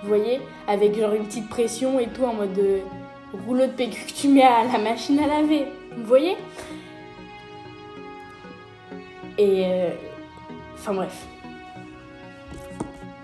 Vous 0.01 0.07
voyez 0.07 0.41
Avec 0.67 0.97
genre 0.97 1.13
une 1.13 1.25
petite 1.25 1.49
pression 1.49 1.99
et 1.99 2.07
tout 2.07 2.23
en 2.23 2.33
mode 2.33 2.53
de 2.53 2.79
rouleau 3.45 3.67
de 3.67 3.71
PQ 3.71 4.05
que 4.07 4.13
tu 4.13 4.27
mets 4.27 4.43
à 4.43 4.63
la 4.63 4.79
machine 4.79 5.19
à 5.19 5.27
laver. 5.27 5.65
Vous 5.95 6.05
voyez? 6.05 6.35
Et. 9.37 9.65
Euh, 9.65 9.89
enfin 10.73 10.93
bref. 10.93 11.27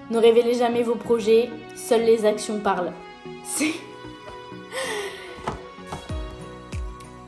Ne 0.10 0.18
révélez 0.18 0.54
jamais 0.54 0.84
vos 0.84 0.96
projets, 0.96 1.50
seules 1.76 2.06
les 2.06 2.26
actions 2.26 2.60
parlent. 2.60 2.94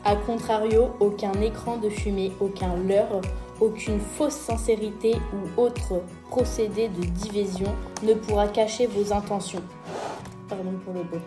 A 0.05 0.15
contrario, 0.15 0.91
aucun 0.99 1.33
écran 1.41 1.77
de 1.77 1.89
fumée, 1.89 2.31
aucun 2.39 2.75
leurre 2.77 3.21
aucune 3.61 3.99
fausse 3.99 4.35
sincérité 4.35 5.15
ou 5.33 5.61
autre 5.61 6.01
procédé 6.29 6.87
de 6.89 7.01
division 7.01 7.75
ne 8.03 8.13
pourra 8.13 8.47
cacher 8.47 8.87
vos 8.87 9.13
intentions. 9.13 9.63
Pardon 10.47 10.73
pour 10.83 10.93
le 10.93 11.03
beau. 11.03 11.17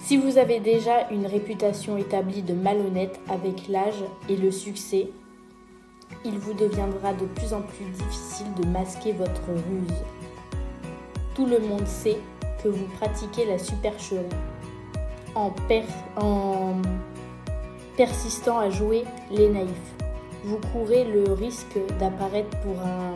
Si 0.00 0.16
vous 0.16 0.38
avez 0.38 0.60
déjà 0.60 1.08
une 1.10 1.26
réputation 1.26 1.96
établie 1.96 2.42
de 2.42 2.54
malhonnête 2.54 3.20
avec 3.28 3.68
l'âge 3.68 4.02
et 4.28 4.36
le 4.36 4.50
succès, 4.50 5.10
il 6.24 6.38
vous 6.38 6.54
deviendra 6.54 7.12
de 7.14 7.26
plus 7.26 7.52
en 7.52 7.62
plus 7.62 7.84
difficile 7.84 8.52
de 8.60 8.66
masquer 8.66 9.12
votre 9.12 9.46
ruse. 9.48 10.19
Tout 11.34 11.46
le 11.46 11.60
monde 11.60 11.86
sait 11.86 12.18
que 12.62 12.68
vous 12.68 12.86
pratiquez 12.98 13.46
la 13.46 13.58
supercherie 13.58 14.20
en, 15.34 15.52
persistant 17.96 18.58
à 18.58 18.70
jouer 18.70 19.04
les 19.30 19.48
naïfs 19.48 19.94
vous 20.44 20.58
courez 20.72 21.04
le 21.04 21.32
risque 21.32 21.78
d'apparaître 21.98 22.56
pour 22.60 22.80
un 22.80 23.12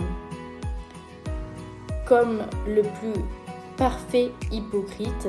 comme 2.07 2.43
le 2.67 2.83
plus 2.83 3.23
parfait 3.79 4.31
hypocrite, 4.53 5.29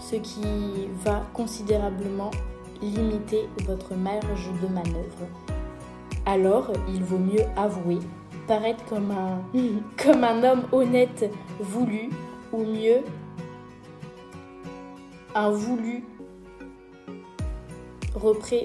ce 0.00 0.16
qui 0.16 0.88
va 1.04 1.26
considérablement 1.34 2.30
limiter 2.80 3.48
votre 3.66 3.94
marge 3.94 4.50
de 4.62 4.68
manœuvre. 4.68 5.26
Alors, 6.24 6.72
il 6.88 7.04
vaut 7.04 7.18
mieux 7.18 7.44
avouer, 7.54 7.98
paraître 8.46 8.84
comme 8.86 9.10
un, 9.10 9.42
comme 10.02 10.24
un 10.24 10.42
homme 10.42 10.62
honnête 10.72 11.30
voulu, 11.60 12.10
ou 12.52 12.64
mieux, 12.64 13.00
un 15.34 15.50
voulu 15.50 16.04
repré 18.14 18.64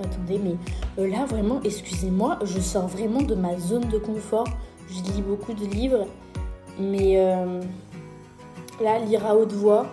Attendez, 0.00 0.38
mais 0.38 0.56
euh, 0.98 1.08
là 1.08 1.24
vraiment, 1.24 1.60
excusez-moi, 1.64 2.38
je 2.44 2.60
sors 2.60 2.86
vraiment 2.86 3.20
de 3.20 3.34
ma 3.34 3.58
zone 3.58 3.88
de 3.88 3.98
confort. 3.98 4.46
Je 4.88 5.12
lis 5.12 5.22
beaucoup 5.22 5.52
de 5.52 5.64
livres, 5.64 6.06
mais 6.78 7.18
euh, 7.18 7.60
là, 8.80 9.00
lire 9.00 9.26
à 9.26 9.34
haute 9.34 9.52
voix, 9.52 9.86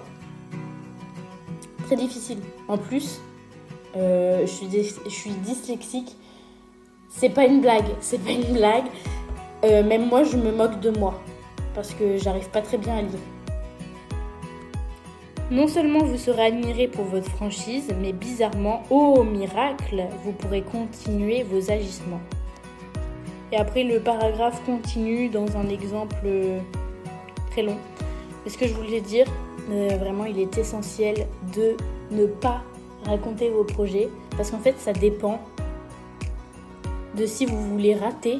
très 1.85 1.95
difficile. 1.95 2.37
En 2.67 2.77
plus, 2.77 3.19
euh, 3.95 4.41
je, 4.41 4.51
suis 4.51 4.67
je 4.69 5.09
suis 5.09 5.31
dyslexique. 5.31 6.15
C'est 7.17 7.29
pas 7.29 7.45
une 7.45 7.61
blague, 7.61 7.87
c'est 8.01 8.21
pas 8.21 8.31
une 8.31 8.53
blague. 8.53 8.85
même 9.63 10.07
moi, 10.07 10.23
je 10.23 10.35
me 10.35 10.51
moque 10.51 10.79
de 10.81 10.89
moi 10.91 11.21
parce 11.73 11.93
que 11.93 12.17
j'arrive 12.17 12.49
pas 12.49 12.61
très 12.61 12.77
bien 12.77 12.97
à 12.97 13.01
lire. 13.01 13.19
Non 15.51 15.67
seulement 15.67 15.99
vous 15.99 16.17
serez 16.17 16.47
admiré 16.47 16.87
pour 16.87 17.05
votre 17.05 17.29
franchise, 17.29 17.93
mais 18.01 18.13
bizarrement, 18.13 18.81
oh 18.89 19.23
miracle, 19.23 20.03
vous 20.23 20.31
pourrez 20.31 20.63
continuer 20.63 21.43
vos 21.43 21.69
agissements. 21.69 22.21
Et 23.51 23.57
après, 23.57 23.83
le 23.83 23.99
paragraphe 23.99 24.65
continue 24.65 25.29
dans 25.29 25.55
un 25.55 25.69
exemple 25.69 26.15
très 27.51 27.61
long. 27.61 27.77
Mais 28.43 28.49
ce 28.49 28.57
que 28.57 28.67
je 28.67 28.73
voulais 28.73 29.01
dire, 29.01 29.27
euh, 29.69 29.95
vraiment, 29.99 30.25
il 30.25 30.39
est 30.39 30.57
essentiel 30.57 31.27
de 31.55 31.77
ne 32.09 32.25
pas 32.25 32.63
raconter 33.05 33.49
vos 33.51 33.63
projets, 33.63 34.09
parce 34.35 34.49
qu'en 34.49 34.59
fait, 34.59 34.75
ça 34.79 34.93
dépend 34.93 35.39
de 37.15 37.25
si 37.25 37.45
vous 37.45 37.61
voulez 37.61 37.95
rater 37.95 38.39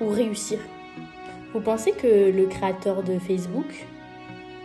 ou 0.00 0.08
réussir. 0.08 0.58
Vous 1.52 1.60
pensez 1.60 1.92
que 1.92 2.30
le 2.30 2.46
créateur 2.46 3.02
de 3.02 3.18
Facebook, 3.18 3.86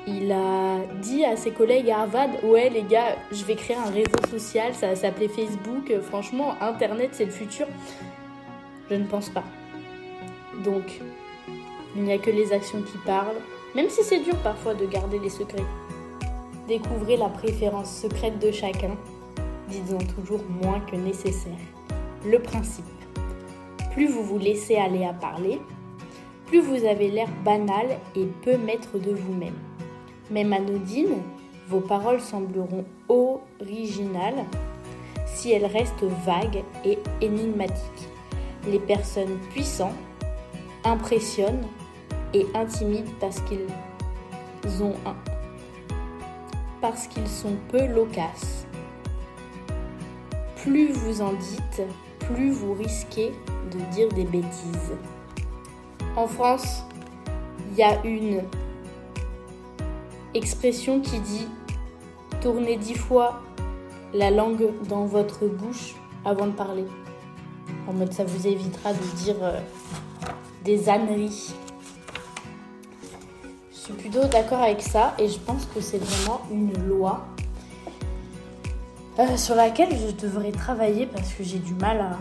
il 0.07 0.31
a 0.31 0.79
dit 1.01 1.25
à 1.25 1.35
ses 1.35 1.51
collègues 1.51 1.89
à 1.89 2.01
Harvard 2.01 2.43
Ouais, 2.43 2.69
les 2.69 2.83
gars, 2.83 3.15
je 3.31 3.43
vais 3.43 3.55
créer 3.55 3.75
un 3.75 3.89
réseau 3.89 4.19
social, 4.29 4.75
ça 4.75 4.87
va 4.87 4.95
s'appeler 4.95 5.27
Facebook. 5.27 5.91
Franchement, 6.01 6.55
Internet, 6.61 7.09
c'est 7.13 7.25
le 7.25 7.31
futur. 7.31 7.67
Je 8.89 8.95
ne 8.95 9.05
pense 9.05 9.29
pas. 9.29 9.43
Donc, 10.63 11.01
il 11.95 12.03
n'y 12.03 12.13
a 12.13 12.17
que 12.17 12.29
les 12.29 12.53
actions 12.53 12.81
qui 12.81 12.97
parlent, 12.99 13.41
même 13.73 13.89
si 13.89 14.03
c'est 14.03 14.19
dur 14.19 14.35
parfois 14.43 14.75
de 14.75 14.85
garder 14.85 15.17
les 15.17 15.29
secrets. 15.29 15.63
Découvrez 16.67 17.17
la 17.17 17.29
préférence 17.29 17.95
secrète 17.95 18.39
de 18.39 18.51
chacun, 18.51 18.95
disons 19.69 19.97
toujours 19.97 20.41
moins 20.61 20.81
que 20.81 20.95
nécessaire. 20.95 21.53
Le 22.25 22.39
principe 22.39 22.85
plus 23.95 24.07
vous 24.07 24.23
vous 24.23 24.37
laissez 24.37 24.75
aller 24.75 25.05
à 25.05 25.13
parler, 25.13 25.61
plus 26.47 26.59
vous 26.59 26.83
avez 26.85 27.09
l'air 27.09 27.29
banal 27.45 27.97
et 28.17 28.25
peu 28.43 28.57
maître 28.57 28.99
de 28.99 29.11
vous-même. 29.11 29.55
Même 30.29 30.51
anodine, 30.51 31.15
vos 31.69 31.79
paroles 31.79 32.19
sembleront 32.19 32.83
originales 33.07 34.43
si 35.25 35.53
elles 35.53 35.65
restent 35.65 36.03
vagues 36.25 36.61
et 36.83 36.99
énigmatiques. 37.21 38.09
Les 38.67 38.79
personnes 38.79 39.39
puissantes 39.51 39.93
impressionnent 40.83 41.65
et 42.33 42.45
intimident 42.53 43.13
parce 43.21 43.39
qu'ils 43.41 44.83
ont 44.83 44.95
un 45.05 45.15
parce 46.81 47.07
qu'ils 47.07 47.27
sont 47.27 47.55
peu 47.69 47.87
loquaces. 47.87 48.67
Plus 50.57 50.91
vous 50.91 51.21
en 51.21 51.31
dites, 51.31 51.81
plus 52.19 52.51
vous 52.51 52.73
risquez 52.73 53.31
dire 53.93 54.09
des 54.09 54.25
bêtises. 54.25 54.93
En 56.15 56.27
France, 56.27 56.83
il 57.71 57.77
y 57.77 57.83
a 57.83 58.03
une 58.05 58.41
expression 60.33 61.01
qui 61.01 61.19
dit 61.19 61.47
tournez 62.41 62.77
dix 62.77 62.95
fois 62.95 63.41
la 64.13 64.31
langue 64.31 64.69
dans 64.87 65.05
votre 65.05 65.45
bouche 65.47 65.95
avant 66.23 66.47
de 66.47 66.51
parler. 66.51 66.85
En 67.87 67.93
mode 67.93 68.13
ça 68.13 68.23
vous 68.23 68.47
évitera 68.47 68.93
de 68.93 69.17
dire 69.17 69.35
euh, 69.41 69.59
des 70.63 70.89
âneries. 70.89 71.53
Je 73.71 73.77
suis 73.77 73.93
plutôt 73.93 74.25
d'accord 74.25 74.61
avec 74.61 74.81
ça 74.81 75.13
et 75.19 75.27
je 75.27 75.39
pense 75.39 75.65
que 75.65 75.81
c'est 75.81 76.01
vraiment 76.01 76.41
une 76.51 76.73
loi 76.87 77.25
euh, 79.19 79.37
sur 79.37 79.55
laquelle 79.55 79.89
je 79.95 80.11
devrais 80.25 80.51
travailler 80.51 81.05
parce 81.05 81.33
que 81.33 81.43
j'ai 81.43 81.59
du 81.59 81.73
mal 81.75 81.99
à 81.99 82.17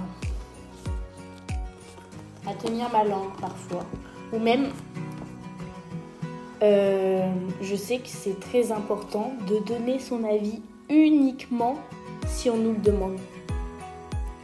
tenir 2.64 2.90
ma 2.90 3.04
langue 3.04 3.32
parfois. 3.40 3.84
Ou 4.32 4.38
même, 4.38 4.70
euh, 6.62 7.30
je 7.60 7.76
sais 7.76 7.98
que 7.98 8.08
c'est 8.08 8.40
très 8.40 8.72
important 8.72 9.32
de 9.48 9.58
donner 9.58 9.98
son 9.98 10.24
avis 10.24 10.62
uniquement 10.88 11.76
si 12.26 12.48
on 12.50 12.56
nous 12.56 12.72
le 12.72 12.78
demande. 12.78 13.18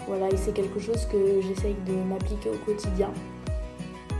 Voilà, 0.06 0.28
et 0.28 0.36
c'est 0.36 0.52
quelque 0.52 0.80
chose 0.80 1.06
que 1.06 1.40
j'essaye 1.40 1.76
de 1.86 1.94
m'appliquer 2.08 2.50
au 2.50 2.58
quotidien. 2.66 3.10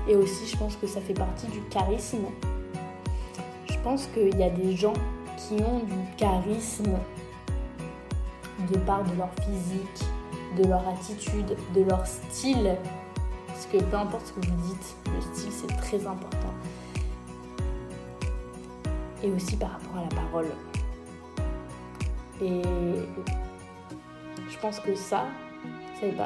Et 0.09 0.17
aussi, 0.17 0.47
je 0.47 0.57
pense 0.57 0.77
que 0.77 0.87
ça 0.87 1.01
fait 1.01 1.15
partie 1.15 1.47
du 1.49 1.61
charisme. 1.71 2.27
Je 3.67 3.79
pense 3.83 4.07
qu'il 4.07 4.39
y 4.39 4.43
a 4.43 4.51
des 4.51 4.77
gens 4.77 4.95
qui 5.37 5.55
ont 5.63 5.81
du 5.81 6.17
charisme 6.17 6.97
de 8.71 8.79
part 8.79 9.03
de 9.05 9.17
leur 9.17 9.31
physique, 9.43 10.05
de 10.59 10.69
leur 10.69 10.87
attitude, 10.89 11.57
de 11.75 11.83
leur 11.83 12.07
style. 12.07 12.77
Parce 13.61 13.73
que 13.73 13.91
peu 13.91 13.97
importe 13.97 14.27
ce 14.27 14.33
que 14.33 14.41
vous 14.41 14.57
dites, 14.69 14.97
le 15.15 15.21
style 15.21 15.53
c'est 15.53 15.77
très 15.77 16.07
important. 16.07 16.55
Et 19.23 19.31
aussi 19.31 19.55
par 19.55 19.73
rapport 19.73 19.99
à 19.99 20.03
la 20.05 20.09
parole. 20.09 20.47
Et 22.41 22.63
je 24.49 24.59
pense 24.63 24.81
que 24.81 24.95
ça. 24.95 25.27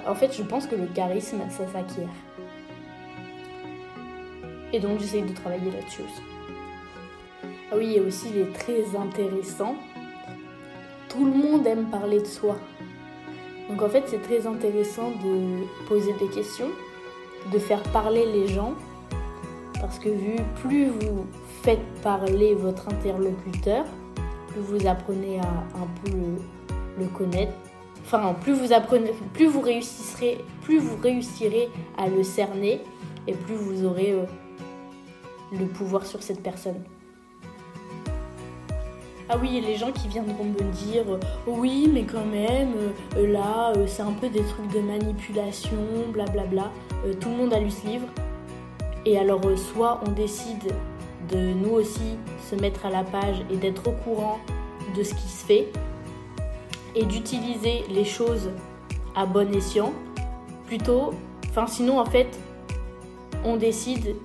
En 0.06 0.14
fait, 0.14 0.32
je 0.32 0.44
pense 0.44 0.68
que 0.68 0.76
le 0.76 0.86
charisme, 0.86 1.40
ça 1.50 1.66
s'acquiert. 1.66 2.06
Et 4.72 4.78
donc, 4.78 5.00
j'essaye 5.00 5.22
de 5.22 5.34
travailler 5.34 5.72
là-dessus. 5.72 6.02
Ah 7.72 7.76
oui, 7.76 7.94
et 7.96 8.00
aussi, 8.00 8.28
il 8.32 8.42
est 8.42 8.52
très 8.52 8.96
intéressant 8.96 9.74
tout 11.08 11.24
le 11.24 11.32
monde 11.32 11.66
aime 11.66 11.86
parler 11.86 12.20
de 12.20 12.26
soi. 12.26 12.56
Donc 13.68 13.82
en 13.82 13.88
fait, 13.88 14.04
c'est 14.06 14.22
très 14.22 14.46
intéressant 14.46 15.10
de 15.10 15.64
poser 15.88 16.12
des 16.14 16.28
questions, 16.28 16.70
de 17.52 17.58
faire 17.58 17.82
parler 17.84 18.26
les 18.26 18.48
gens, 18.48 18.74
parce 19.80 19.98
que 19.98 20.08
vu 20.08 20.36
plus 20.62 20.88
vous 20.88 21.26
faites 21.62 21.84
parler 22.02 22.54
votre 22.54 22.88
interlocuteur, 22.88 23.84
plus 24.48 24.60
vous 24.60 24.86
apprenez 24.86 25.40
à 25.40 25.48
un 25.48 25.88
peu 26.02 26.10
le, 26.98 27.06
connaître. 27.06 27.52
Enfin, 28.04 28.34
plus 28.40 28.52
vous 28.52 28.72
apprenez, 28.72 29.12
plus 29.32 29.46
vous 29.46 29.60
réussirez, 29.60 30.44
plus 30.62 30.78
vous 30.78 30.96
réussirez 31.02 31.68
à 31.98 32.08
le 32.08 32.22
cerner, 32.22 32.80
et 33.26 33.32
plus 33.32 33.56
vous 33.56 33.84
aurez 33.84 34.12
euh, 34.12 34.24
le 35.52 35.66
pouvoir 35.66 36.04
sur 36.04 36.22
cette 36.22 36.42
personne. 36.42 36.82
Ah 39.30 39.36
oui, 39.40 39.58
les 39.66 39.76
gens 39.76 39.90
qui 39.90 40.06
viendront 40.06 40.44
me 40.44 40.70
dire 40.84 41.04
oui, 41.46 41.88
mais 41.90 42.04
quand 42.04 42.26
même, 42.26 42.74
euh, 43.16 43.32
là, 43.32 43.72
euh, 43.74 43.86
c'est 43.86 44.02
un 44.02 44.12
peu 44.12 44.28
des 44.28 44.42
trucs 44.42 44.70
de 44.70 44.80
manipulation, 44.80 45.78
blablabla. 46.12 46.64
Euh, 46.64 46.93
tout 47.12 47.28
le 47.28 47.36
monde 47.36 47.52
a 47.52 47.60
lu 47.60 47.70
ce 47.70 47.86
livre. 47.86 48.06
Et 49.04 49.18
alors, 49.18 49.42
soit 49.56 50.00
on 50.06 50.10
décide 50.10 50.72
de 51.30 51.52
nous 51.54 51.70
aussi 51.70 52.16
se 52.50 52.54
mettre 52.54 52.86
à 52.86 52.90
la 52.90 53.04
page 53.04 53.36
et 53.50 53.56
d'être 53.56 53.88
au 53.88 53.92
courant 53.92 54.38
de 54.96 55.02
ce 55.02 55.14
qui 55.14 55.28
se 55.28 55.44
fait 55.44 55.72
et 56.94 57.04
d'utiliser 57.04 57.84
les 57.90 58.04
choses 58.04 58.50
à 59.14 59.26
bon 59.26 59.52
escient, 59.54 59.92
plutôt, 60.66 61.12
enfin 61.48 61.66
sinon 61.66 61.98
en 61.98 62.04
fait, 62.04 62.38
on 63.44 63.56
décide 63.56 64.16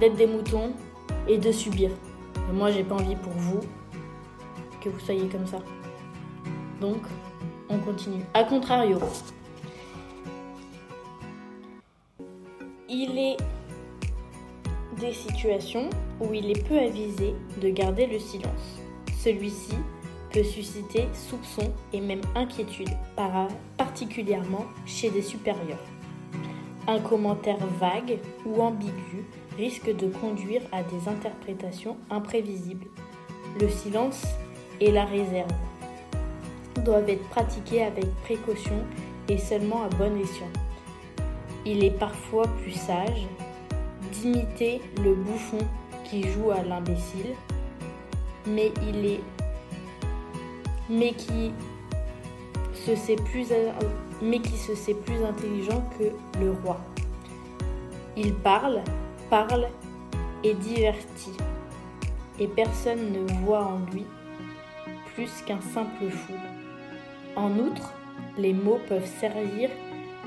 d'être 0.00 0.16
des 0.16 0.26
moutons 0.26 0.72
et 1.26 1.38
de 1.38 1.52
subir. 1.52 1.90
moi, 2.52 2.70
j'ai 2.70 2.84
pas 2.84 2.94
envie 2.94 3.16
pour 3.16 3.32
vous 3.32 3.60
que 4.80 4.88
vous 4.88 5.00
soyez 5.00 5.28
comme 5.28 5.46
ça. 5.46 5.58
Donc, 6.80 7.02
on 7.68 7.78
continue. 7.78 8.22
A 8.34 8.44
contrario, 8.44 8.98
il 13.00 13.16
est 13.16 13.36
des 14.98 15.12
situations 15.12 15.88
où 16.20 16.34
il 16.34 16.50
est 16.50 16.66
peu 16.66 16.76
avisé 16.76 17.32
de 17.62 17.68
garder 17.68 18.08
le 18.08 18.18
silence. 18.18 18.80
Celui-ci 19.22 19.76
peut 20.32 20.42
susciter 20.42 21.06
soupçons 21.14 21.72
et 21.92 22.00
même 22.00 22.22
inquiétude, 22.34 22.90
particulièrement 23.76 24.64
chez 24.84 25.10
des 25.10 25.22
supérieurs. 25.22 25.84
Un 26.88 26.98
commentaire 26.98 27.64
vague 27.78 28.18
ou 28.44 28.60
ambigu 28.60 29.24
risque 29.56 29.94
de 29.94 30.08
conduire 30.08 30.62
à 30.72 30.82
des 30.82 31.08
interprétations 31.08 31.96
imprévisibles. 32.10 32.88
Le 33.60 33.68
silence 33.68 34.24
et 34.80 34.90
la 34.90 35.04
réserve 35.04 35.52
doivent 36.84 37.08
être 37.08 37.28
pratiqués 37.28 37.84
avec 37.84 38.06
précaution 38.24 38.84
et 39.28 39.38
seulement 39.38 39.84
à 39.84 39.88
bon 39.88 40.18
escient. 40.20 40.50
Il 41.70 41.84
est 41.84 41.98
parfois 41.98 42.46
plus 42.62 42.72
sage 42.72 43.26
d'imiter 44.12 44.80
le 45.04 45.12
bouffon 45.12 45.58
qui 46.04 46.22
joue 46.22 46.50
à 46.50 46.62
l'imbécile, 46.62 47.34
mais 48.46 48.72
il 48.88 49.04
est 49.04 49.20
mais 50.88 51.12
qui 51.12 51.52
se 52.72 52.96
sait 52.96 53.16
plus 53.16 53.48
mais 54.22 54.38
qui 54.38 54.56
se 54.56 54.74
sait 54.74 54.94
plus 54.94 55.22
intelligent 55.22 55.84
que 55.98 56.04
le 56.40 56.52
roi. 56.64 56.80
Il 58.16 58.32
parle, 58.32 58.80
parle 59.28 59.66
et 60.42 60.54
divertit, 60.54 61.36
et 62.40 62.48
personne 62.48 63.12
ne 63.12 63.44
voit 63.44 63.66
en 63.66 63.80
lui 63.92 64.06
qu'un 65.44 65.60
simple 65.60 66.08
fou. 66.08 66.32
En 67.36 67.50
outre, 67.58 67.92
les 68.38 68.52
mots 68.52 68.80
peuvent 68.88 69.10
servir 69.20 69.68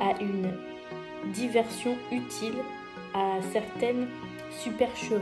à 0.01 0.21
une 0.21 0.51
diversion 1.27 1.95
utile 2.11 2.55
à 3.13 3.41
certaines 3.51 4.07
supercheries. 4.51 5.19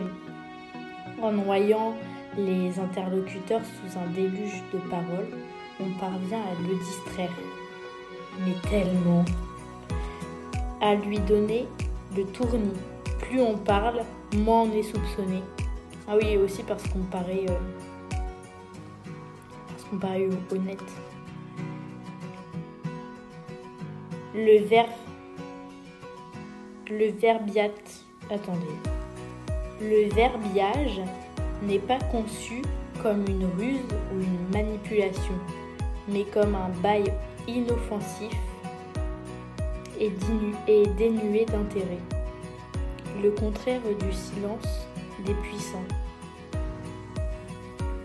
En 1.22 1.32
noyant 1.32 1.96
les 2.38 2.80
interlocuteurs 2.80 3.62
sous 3.64 3.98
un 3.98 4.08
déluge 4.14 4.64
de 4.74 4.80
paroles, 4.90 5.28
on 5.80 5.90
parvient 6.00 6.40
à 6.40 6.62
le 6.68 6.78
distraire. 6.78 7.32
Mais 8.46 8.56
tellement 8.70 9.26
À 10.82 10.96
lui 10.96 11.20
donner 11.20 11.68
le 12.16 12.24
tournis. 12.26 12.74
Plus 13.20 13.42
on 13.42 13.58
parle, 13.58 14.02
moins 14.34 14.62
on 14.62 14.72
est 14.72 14.84
soupçonné. 14.84 15.44
Ah 16.08 16.16
oui, 16.16 16.38
aussi 16.38 16.64
parce 16.64 16.84
qu'on 16.88 17.04
paraît 17.12 17.46
euh, 17.50 18.16
comparé 19.90 20.30
honnête. 20.52 20.80
Le 24.34 24.64
verbe 24.66 24.90
le 26.90 27.12
verbiage 30.10 31.02
n'est 31.64 31.80
pas 31.80 32.00
conçu 32.12 32.62
comme 33.02 33.26
une 33.28 33.46
ruse 33.58 33.80
ou 34.14 34.20
une 34.22 34.50
manipulation, 34.52 35.36
mais 36.08 36.24
comme 36.26 36.56
un 36.56 36.70
bail 36.82 37.14
inoffensif 37.48 38.34
et, 40.00 40.12
dénué 40.98 41.46
d'intérêt. 41.46 42.00
Le 43.22 43.32
contraire 43.32 43.82
du 43.82 44.14
silence 44.14 44.88
des 45.26 45.34
puissants. 45.34 45.84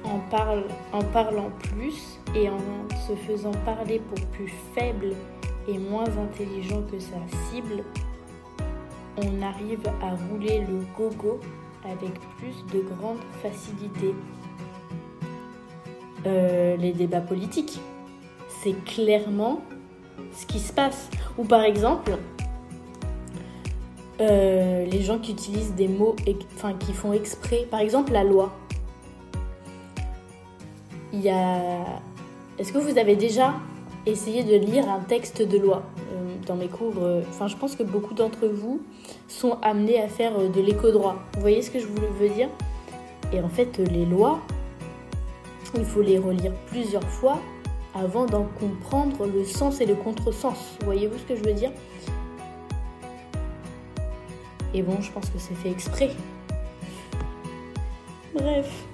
En 0.05 1.03
parlant 1.13 1.51
plus 1.63 2.21
et 2.35 2.49
en 2.49 2.59
se 3.07 3.15
faisant 3.27 3.53
parler 3.65 4.01
pour 4.01 4.25
plus 4.29 4.53
faible 4.75 5.15
et 5.67 5.79
moins 5.79 6.09
intelligent 6.19 6.83
que 6.91 6.99
sa 6.99 7.17
cible, 7.51 7.85
on 9.17 9.43
arrive 9.43 9.83
à 10.03 10.15
rouler 10.29 10.61
le 10.61 10.85
gogo 10.97 11.41
avec 11.85 12.13
plus 12.39 12.65
de 12.73 12.81
grande 12.81 13.19
facilité. 13.43 14.15
Euh, 16.27 16.77
les 16.77 16.93
débats 16.93 17.21
politiques, 17.21 17.81
c'est 18.49 18.75
clairement 18.85 19.61
ce 20.33 20.47
qui 20.47 20.59
se 20.59 20.73
passe. 20.73 21.11
Ou 21.37 21.45
par 21.45 21.63
exemple, 21.63 22.17
euh, 24.21 24.87
les 24.87 25.03
gens 25.03 25.19
qui 25.19 25.33
utilisent 25.33 25.75
des 25.75 25.89
mots, 25.89 26.17
enfin 26.55 26.75
qui 26.75 26.93
font 26.93 27.13
exprès, 27.13 27.67
par 27.71 27.81
exemple 27.81 28.13
la 28.13 28.25
loi. 28.25 28.53
Il 31.13 31.21
y 31.21 31.31
a. 31.31 31.85
Est-ce 32.59 32.73
que 32.73 32.79
vous 32.79 32.99
avez 32.99 33.17
déjà 33.17 33.55
essayé 34.07 34.43
de 34.45 34.57
lire 34.57 34.89
un 34.89 35.01
texte 35.01 35.43
de 35.43 35.59
loi 35.59 35.83
euh, 36.13 36.35
dans 36.47 36.57
mes 36.57 36.69
cours 36.69 36.95
Enfin, 37.29 37.49
je 37.49 37.57
pense 37.57 37.77
que 37.77 37.83
beaucoup 37.83 38.15
d'entre 38.15 38.47
vous 38.47 38.81
sont 39.29 39.59
amenés 39.63 40.01
à 40.01 40.09
faire 40.09 40.39
de 40.39 40.61
l'éco-droit. 40.61 41.17
Vous 41.35 41.41
voyez 41.41 41.63
ce 41.63 41.71
que 41.71 41.79
je 41.79 41.87
veux 41.87 42.29
dire? 42.29 42.49
Et 43.33 43.41
en 43.41 43.49
fait, 43.49 43.79
les 43.79 44.05
lois, 44.05 44.41
il 45.77 45.85
faut 45.85 46.03
les 46.03 46.19
relire 46.19 46.53
plusieurs 46.67 47.09
fois 47.09 47.41
avant 47.95 48.27
d'en 48.27 48.45
comprendre 48.45 49.27
le 49.27 49.45
sens 49.45 49.81
et 49.81 49.87
le 49.87 49.95
contresens. 49.95 50.77
Voyez-vous 50.85 51.19
ce 51.19 51.25
que 51.25 51.37
je 51.37 51.43
veux 51.43 51.53
dire? 51.53 51.71
Et 54.73 54.83
bon, 54.83 55.01
je 55.01 55.11
pense 55.13 55.31
que 55.31 55.39
c'est 55.39 55.55
fait 55.55 55.71
exprès. 55.71 56.11
Bref. 58.35 58.85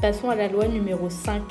Passons 0.00 0.28
à 0.28 0.34
la 0.34 0.48
loi 0.48 0.68
numéro 0.68 1.08
5. 1.08 1.42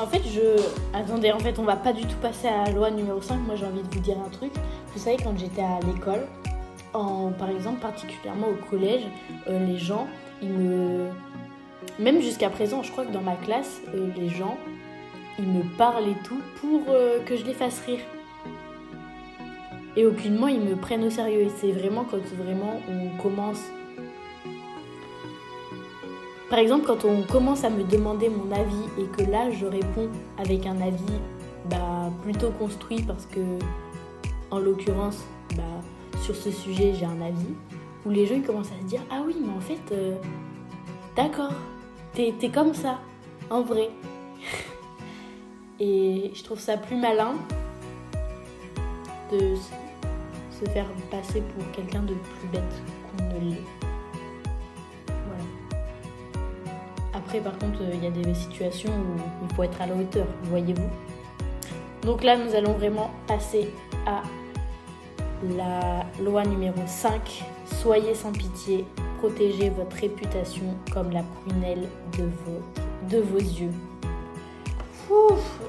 En 0.00 0.06
fait, 0.06 0.22
je. 0.26 0.62
Attendez, 0.94 1.30
en 1.30 1.38
fait, 1.38 1.58
on 1.58 1.64
va 1.64 1.76
pas 1.76 1.92
du 1.92 2.06
tout 2.06 2.16
passer 2.22 2.48
à 2.48 2.64
la 2.64 2.70
loi 2.72 2.90
numéro 2.90 3.20
5. 3.20 3.36
Moi, 3.46 3.56
j'ai 3.56 3.66
envie 3.66 3.82
de 3.82 3.94
vous 3.94 4.00
dire 4.00 4.16
un 4.24 4.30
truc. 4.30 4.52
Vous 4.94 4.98
savez, 4.98 5.16
quand 5.22 5.38
j'étais 5.38 5.62
à 5.62 5.78
l'école, 5.86 6.26
par 6.92 7.50
exemple, 7.50 7.80
particulièrement 7.80 8.48
au 8.48 8.70
collège, 8.70 9.02
euh, 9.48 9.64
les 9.66 9.78
gens, 9.78 10.06
ils 10.42 10.48
me 10.48 11.10
même 11.98 12.20
jusqu'à 12.20 12.50
présent, 12.50 12.82
je 12.82 12.90
crois 12.90 13.04
que 13.04 13.12
dans 13.12 13.20
ma 13.20 13.36
classe, 13.36 13.80
euh, 13.94 14.08
les 14.16 14.28
gens, 14.28 14.56
ils 15.38 15.46
me 15.46 15.62
parlent 15.76 16.08
et 16.08 16.16
tout 16.24 16.40
pour 16.60 16.82
euh, 16.88 17.20
que 17.24 17.36
je 17.36 17.44
les 17.44 17.54
fasse 17.54 17.80
rire. 17.86 18.00
Et 19.96 20.06
aucunement, 20.06 20.48
ils 20.48 20.60
me 20.60 20.76
prennent 20.76 21.04
au 21.04 21.10
sérieux. 21.10 21.42
Et 21.42 21.50
c'est 21.56 21.72
vraiment 21.72 22.04
quand 22.04 22.22
vraiment 22.42 22.80
on 22.88 23.22
commence. 23.22 23.60
Par 26.50 26.58
exemple, 26.58 26.84
quand 26.84 27.04
on 27.04 27.22
commence 27.22 27.62
à 27.62 27.70
me 27.70 27.84
demander 27.84 28.28
mon 28.28 28.50
avis 28.50 28.84
et 28.98 29.04
que 29.04 29.30
là, 29.30 29.52
je 29.52 29.66
réponds 29.66 30.08
avec 30.36 30.66
un 30.66 30.80
avis 30.80 31.20
bah, 31.70 32.10
plutôt 32.24 32.50
construit 32.50 33.02
parce 33.02 33.24
que, 33.26 33.40
en 34.50 34.58
l'occurrence, 34.58 35.24
bah, 35.56 35.62
sur 36.20 36.34
ce 36.34 36.50
sujet, 36.50 36.92
j'ai 36.98 37.06
un 37.06 37.20
avis, 37.20 37.54
où 38.04 38.10
les 38.10 38.26
gens 38.26 38.40
commencent 38.40 38.72
à 38.72 38.80
se 38.82 38.86
dire 38.86 39.00
Ah 39.12 39.22
oui, 39.24 39.36
mais 39.40 39.52
en 39.52 39.60
fait, 39.60 39.92
euh, 39.92 40.16
d'accord, 41.14 41.52
t'es 42.14 42.34
comme 42.52 42.74
ça, 42.74 42.98
en 43.48 43.62
vrai. 43.62 43.88
Et 45.78 46.32
je 46.34 46.42
trouve 46.42 46.58
ça 46.58 46.76
plus 46.76 46.96
malin 46.96 47.34
de 49.30 49.54
se 50.50 50.68
faire 50.70 50.88
passer 51.12 51.42
pour 51.42 51.70
quelqu'un 51.70 52.02
de 52.02 52.14
plus 52.14 52.48
bête 52.52 52.82
qu'on 53.16 53.22
ne 53.22 53.50
l'est. 53.50 53.89
Par 57.38 57.56
contre, 57.58 57.80
il 57.92 58.02
y 58.02 58.06
a 58.06 58.10
des 58.10 58.34
situations 58.34 58.90
où 58.90 59.46
il 59.48 59.54
faut 59.54 59.62
être 59.62 59.80
à 59.80 59.86
la 59.86 59.94
hauteur, 59.94 60.26
voyez-vous. 60.44 60.88
Donc 62.02 62.24
là, 62.24 62.36
nous 62.36 62.54
allons 62.54 62.72
vraiment 62.72 63.10
passer 63.28 63.68
à 64.06 64.22
la 65.56 66.06
loi 66.22 66.44
numéro 66.44 66.80
5. 66.86 67.44
Soyez 67.66 68.14
sans 68.14 68.32
pitié, 68.32 68.84
Protégez 69.20 69.68
votre 69.68 69.96
réputation 69.96 70.64
comme 70.94 71.10
la 71.10 71.22
prunelle 71.22 71.86
de, 72.16 73.18
vos, 73.20 73.38
yeux. 73.38 73.70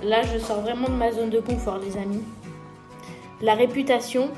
là, 0.02 0.22
je 0.22 0.40
sors 0.40 0.62
vraiment 0.62 0.88
de 0.88 0.94
ma 0.94 1.12
zone 1.12 1.30
de 1.30 1.42
confort, 1.42 1.78
les 1.80 1.98
amis. 1.98 2.24
La 3.42 3.56
réputation, 3.56 4.30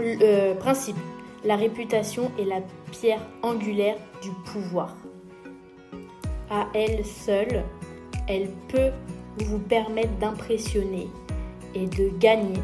euh, 0.00 0.54
principe, 0.54 0.96
la 1.44 1.56
réputation 1.56 2.32
est 2.38 2.46
la 2.46 2.62
pierre 2.92 3.20
angulaire 3.42 3.96
du 4.22 4.30
pouvoir. 4.50 4.96
À 6.50 6.66
elle 6.74 7.04
seule, 7.04 7.64
elle 8.28 8.50
peut 8.68 8.90
vous 9.38 9.58
permettre 9.58 10.16
d'impressionner 10.18 11.08
et 11.74 11.86
de 11.86 12.10
gagner. 12.18 12.60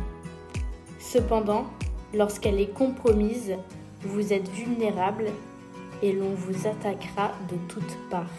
Cependant, 0.99 1.67
lorsqu'elle 2.15 2.61
est 2.61 2.73
compromise, 2.73 3.55
vous 4.03 4.33
êtes 4.33 4.49
vulnérable 4.51 5.27
et 6.03 6.13
l'on 6.13 6.35
vous 6.35 6.67
attaquera 6.67 7.33
de 7.51 7.57
toutes 7.69 7.99
parts. 8.11 8.31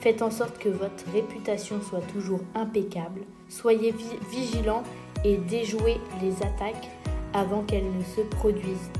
Faites 0.00 0.22
en 0.22 0.30
sorte 0.30 0.58
que 0.58 0.68
votre 0.68 1.04
réputation 1.12 1.80
soit 1.80 2.06
toujours 2.12 2.40
impeccable. 2.54 3.22
Soyez 3.48 3.94
vigilant 4.30 4.82
et 5.24 5.36
déjouez 5.36 5.98
les 6.20 6.34
attaques 6.42 6.88
avant 7.34 7.62
qu'elles 7.62 7.92
ne 7.96 8.02
se 8.02 8.20
produisent. 8.22 8.90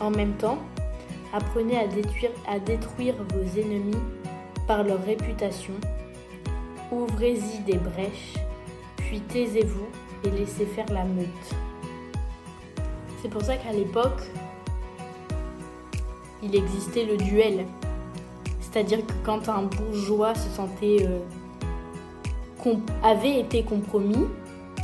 En 0.00 0.10
même 0.10 0.34
temps, 0.34 0.58
apprenez 1.32 1.78
à 1.78 1.86
détruire, 1.86 2.30
à 2.46 2.58
détruire 2.58 3.14
vos 3.32 3.60
ennemis 3.60 3.96
par 4.68 4.84
leur 4.84 5.02
réputation. 5.02 5.72
Ouvrez-y 6.92 7.60
des 7.66 7.78
brèches, 7.78 8.34
puis 8.98 9.20
taisez-vous 9.20 9.88
et 10.24 10.30
laissez 10.30 10.66
faire 10.66 10.86
la 10.92 11.04
meute. 11.04 11.26
C'est 13.20 13.30
pour 13.30 13.42
ça 13.42 13.56
qu'à 13.56 13.72
l'époque, 13.72 14.22
il 16.42 16.54
existait 16.54 17.04
le 17.04 17.16
duel. 17.16 17.66
C'est-à-dire 18.60 19.04
que 19.04 19.12
quand 19.24 19.48
un 19.48 19.62
bourgeois 19.62 20.34
se 20.34 20.48
sentait 20.50 20.98
euh, 21.00 21.18
avait 23.02 23.40
été 23.40 23.62
compromis 23.62 24.26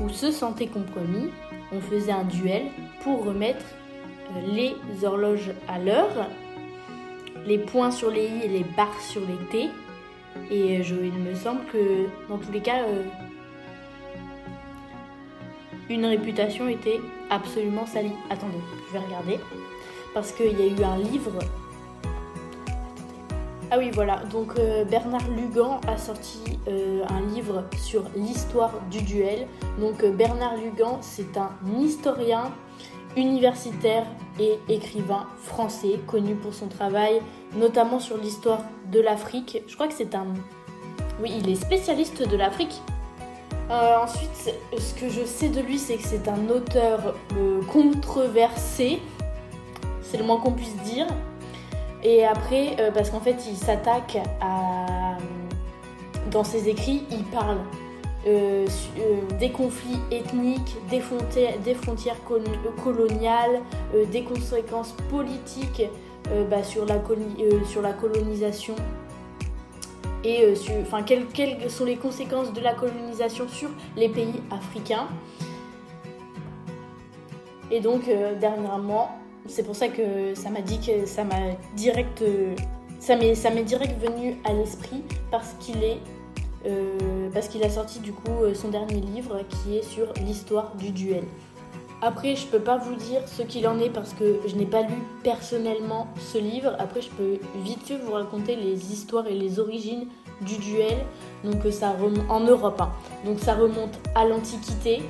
ou 0.00 0.08
se 0.08 0.32
sentait 0.32 0.68
compromis, 0.68 1.30
on 1.72 1.80
faisait 1.80 2.12
un 2.12 2.24
duel 2.24 2.62
pour 3.02 3.24
remettre 3.26 3.64
euh, 4.34 4.40
les 4.46 5.04
horloges 5.04 5.52
à 5.68 5.78
l'heure, 5.78 6.28
les 7.46 7.58
points 7.58 7.90
sur 7.90 8.10
les 8.10 8.26
i 8.26 8.42
et 8.44 8.48
les 8.48 8.64
barres 8.76 9.00
sur 9.00 9.22
les 9.22 9.46
t. 9.50 9.70
Et 10.50 10.82
je, 10.82 10.94
il 10.94 11.12
me 11.12 11.34
semble 11.34 11.64
que 11.66 12.06
dans 12.28 12.38
tous 12.38 12.52
les 12.52 12.60
cas, 12.60 12.82
euh, 12.82 13.04
une 15.88 16.06
réputation 16.06 16.68
était 16.68 17.00
absolument 17.30 17.86
salie. 17.86 18.12
Attendez, 18.30 18.58
je 18.88 18.92
vais 18.92 19.04
regarder 19.04 19.38
parce 20.12 20.32
qu'il 20.32 20.58
y 20.58 20.62
a 20.62 20.66
eu 20.66 20.84
un 20.84 20.98
livre. 20.98 21.38
Ah 23.70 23.78
oui, 23.78 23.90
voilà. 23.92 24.22
Donc 24.30 24.56
euh, 24.58 24.84
Bernard 24.84 25.28
Lugan 25.30 25.80
a 25.88 25.96
sorti 25.96 26.38
euh, 26.68 27.02
un 27.08 27.20
livre 27.34 27.64
sur 27.76 28.04
l'histoire 28.14 28.72
du 28.90 29.02
duel. 29.02 29.48
Donc 29.80 30.04
euh, 30.04 30.12
Bernard 30.12 30.56
Lugan, 30.56 30.98
c'est 31.00 31.36
un 31.36 31.50
historien 31.80 32.52
universitaire 33.16 34.04
et 34.38 34.58
écrivain 34.68 35.26
français 35.38 36.00
connu 36.06 36.34
pour 36.34 36.54
son 36.54 36.68
travail, 36.68 37.20
notamment 37.54 38.00
sur 38.00 38.16
l'histoire 38.16 38.62
de 38.90 39.00
l'Afrique. 39.00 39.62
Je 39.66 39.74
crois 39.74 39.88
que 39.88 39.94
c'est 39.94 40.14
un. 40.14 40.26
Oui, 41.22 41.32
il 41.38 41.48
est 41.48 41.54
spécialiste 41.54 42.28
de 42.28 42.36
l'Afrique. 42.36 42.80
ensuite, 43.70 44.54
ce 44.76 44.94
que 44.94 45.08
je 45.08 45.24
sais 45.24 45.48
de 45.48 45.60
lui, 45.60 45.78
c'est 45.78 45.96
que 45.96 46.02
c'est 46.02 46.28
un 46.28 46.48
auteur 46.48 47.14
controversé 47.72 49.00
c'est 50.14 50.20
le 50.20 50.26
moins 50.26 50.38
qu'on 50.38 50.52
puisse 50.52 50.76
dire. 50.84 51.06
Et 52.04 52.24
après, 52.24 52.76
euh, 52.78 52.92
parce 52.92 53.10
qu'en 53.10 53.20
fait, 53.20 53.36
il 53.48 53.56
s'attaque 53.56 54.18
à. 54.40 55.16
Dans 56.30 56.44
ses 56.44 56.68
écrits, 56.68 57.04
il 57.10 57.24
parle 57.24 57.58
euh, 58.26 58.66
euh, 58.98 59.38
des 59.38 59.50
conflits 59.50 59.98
ethniques, 60.10 60.76
des 60.88 61.00
frontières, 61.00 62.16
coloniales, 62.82 63.60
des 64.10 64.22
conséquences 64.22 64.94
politiques 65.10 65.82
bah, 66.50 66.62
sur, 66.62 66.86
la 66.86 67.92
colonisation. 67.92 68.74
Et 70.24 70.54
enfin, 70.80 71.02
quelles, 71.02 71.26
quelles 71.26 71.70
sont 71.70 71.84
les 71.84 71.96
conséquences 71.96 72.52
de 72.54 72.60
la 72.60 72.72
colonisation 72.72 73.46
sur 73.46 73.68
les 73.94 74.08
pays 74.08 74.40
africains. 74.50 75.06
Et 77.70 77.80
donc, 77.80 78.10
dernièrement, 78.40 79.18
c'est 79.46 79.64
pour 79.64 79.76
ça 79.76 79.88
que 79.88 80.34
ça 80.34 80.48
m'a 80.48 80.62
dit 80.62 80.80
que 80.80 81.04
ça 81.04 81.24
m'a 81.24 81.52
direct, 81.76 82.24
ça 83.00 83.16
m'est 83.16 83.64
direct 83.64 84.00
venu 84.00 84.36
à 84.44 84.54
l'esprit 84.54 85.02
parce 85.30 85.54
qu'il 85.60 85.84
est, 85.84 85.98
euh, 86.66 87.28
parce 87.32 87.48
qu'il 87.48 87.62
a 87.62 87.70
sorti 87.70 88.00
du 88.00 88.12
coup 88.12 88.42
euh, 88.42 88.54
son 88.54 88.68
dernier 88.68 89.00
livre 89.00 89.40
qui 89.48 89.76
est 89.76 89.82
sur 89.82 90.12
l'histoire 90.24 90.74
du 90.76 90.90
duel. 90.90 91.24
Après, 92.02 92.36
je 92.36 92.46
peux 92.46 92.58
pas 92.58 92.76
vous 92.76 92.94
dire 92.96 93.26
ce 93.26 93.42
qu'il 93.42 93.66
en 93.66 93.78
est 93.78 93.88
parce 93.88 94.12
que 94.12 94.38
je 94.46 94.56
n'ai 94.56 94.66
pas 94.66 94.82
lu 94.82 94.94
personnellement 95.22 96.08
ce 96.18 96.36
livre. 96.36 96.76
Après, 96.78 97.00
je 97.00 97.08
peux 97.08 97.38
vite 97.62 97.82
fait 97.82 97.96
vous 97.96 98.12
raconter 98.12 98.56
les 98.56 98.92
histoires 98.92 99.26
et 99.26 99.34
les 99.34 99.58
origines 99.58 100.08
du 100.42 100.58
duel. 100.58 100.98
Donc, 101.44 101.62
ça 101.72 101.92
remonte 101.92 102.28
en 102.28 102.40
Europe. 102.40 102.78
Hein. 102.80 102.90
Donc, 103.24 103.38
ça 103.38 103.54
remonte 103.54 103.98
à 104.14 104.26
l'Antiquité, 104.26 105.02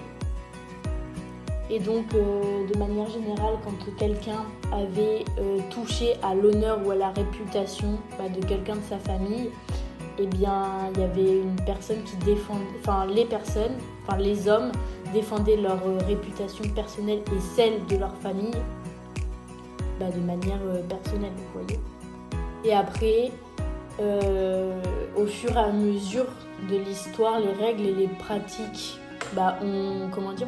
Et 1.71 1.81
donc, 1.81 2.14
euh, 2.14 2.67
de 2.73 2.79
manière 2.79 3.09
générale, 3.09 3.55
quand 3.64 3.97
quelqu'un 3.97 4.45
avait 4.71 5.25
euh, 5.40 5.59
touché 5.71 6.14
à 6.23 6.35
l'honneur 6.35 6.79
ou 6.87 6.90
à 6.90 6.95
la 6.95 7.11
réputation 7.11 7.99
bah, 8.19 8.29
de 8.29 8.45
quelqu'un 8.45 8.77
de 8.77 8.83
sa 8.88 8.99
famille, 8.99 9.51
eh 10.18 10.27
bien, 10.27 10.90
il 10.94 11.00
y 11.00 11.05
avait 11.05 11.40
une 11.40 11.57
personne 11.66 12.03
qui 12.05 12.16
défendait, 12.18 12.64
enfin, 12.81 13.07
les 13.07 13.24
personnes, 13.24 13.77
enfin, 14.07 14.18
les 14.18 14.48
hommes 14.48 14.72
défendaient 15.12 15.57
leur 15.57 15.79
euh, 15.87 15.98
réputation 16.07 16.64
personnelle 16.74 17.20
et 17.35 17.40
celle 17.40 17.85
de 17.87 17.96
leur 17.96 18.14
famille 18.16 18.50
bah, 20.00 20.07
de 20.14 20.20
manière 20.20 20.61
personnelle, 20.88 21.33
vous 21.37 21.61
voyez. 21.61 21.81
Et 22.64 22.72
après, 22.72 23.31
au 25.16 25.27
fur 25.27 25.53
et 25.53 25.61
à 25.61 25.70
mesure 25.70 26.27
de 26.68 26.77
l'histoire, 26.77 27.38
les 27.38 27.53
règles 27.53 27.87
et 27.87 27.94
les 27.94 28.09
pratiques 28.09 28.98
bah, 29.35 29.57
ont, 29.62 30.09
comment 30.12 30.33
dire, 30.33 30.46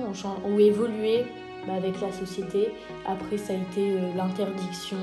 évolué 0.59 1.27
bah, 1.67 1.75
avec 1.75 2.01
la 2.01 2.13
société. 2.13 2.73
Après, 3.07 3.37
ça 3.37 3.53
a 3.53 3.57
été 3.57 3.93
euh, 3.93 4.15
l'interdiction. 4.17 4.99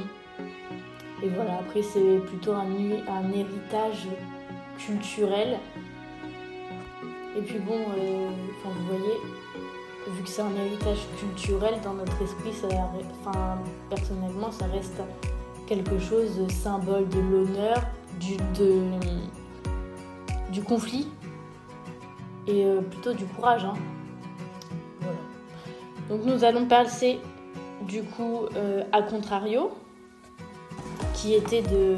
Et 1.22 1.30
voilà, 1.30 1.60
après, 1.60 1.82
c'est 1.82 2.20
plutôt 2.26 2.54
un, 2.54 2.68
héritage 3.32 4.08
culturel. 4.78 5.60
Et 7.36 7.42
puis 7.42 7.60
bon, 7.60 7.80
euh, 7.98 8.30
vous 8.64 8.98
voyez, 8.98 9.18
vu 10.08 10.24
que 10.24 10.30
c'est 10.30 10.42
un 10.42 10.56
héritage 10.56 11.00
culturel 11.18 11.76
dans 11.84 11.94
notre 11.94 12.22
esprit, 12.22 12.54
ça, 12.54 12.68
enfin, 13.26 13.58
personnellement, 13.90 14.52
ça 14.52 14.66
reste 14.68 15.02
quelque 15.66 15.98
chose 16.00 16.38
de 16.38 16.52
symbole 16.52 17.08
de 17.10 17.20
l'honneur, 17.20 17.82
du, 18.20 18.38
du 20.52 20.64
conflit 20.64 21.08
et 22.48 22.66
euh, 22.66 22.82
plutôt 22.82 23.14
du 23.14 23.26
courage. 23.26 23.66
Hein. 23.66 23.74
Voilà. 25.02 25.18
Donc 26.10 26.26
nous 26.26 26.44
allons 26.44 26.66
passer 26.66 27.20
du 27.88 28.04
coup 28.04 28.46
euh, 28.56 28.84
à 28.92 29.02
contrario, 29.02 29.72
qui 31.14 31.34
était 31.34 31.62
de, 31.62 31.96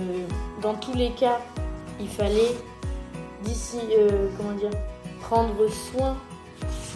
dans 0.62 0.76
tous 0.76 0.94
les 0.94 1.12
cas, 1.12 1.40
il 2.00 2.08
fallait 2.08 2.56
d'ici, 3.44 3.80
euh, 3.98 4.30
comment 4.38 4.58
prendre 5.22 5.68
soin 5.70 6.16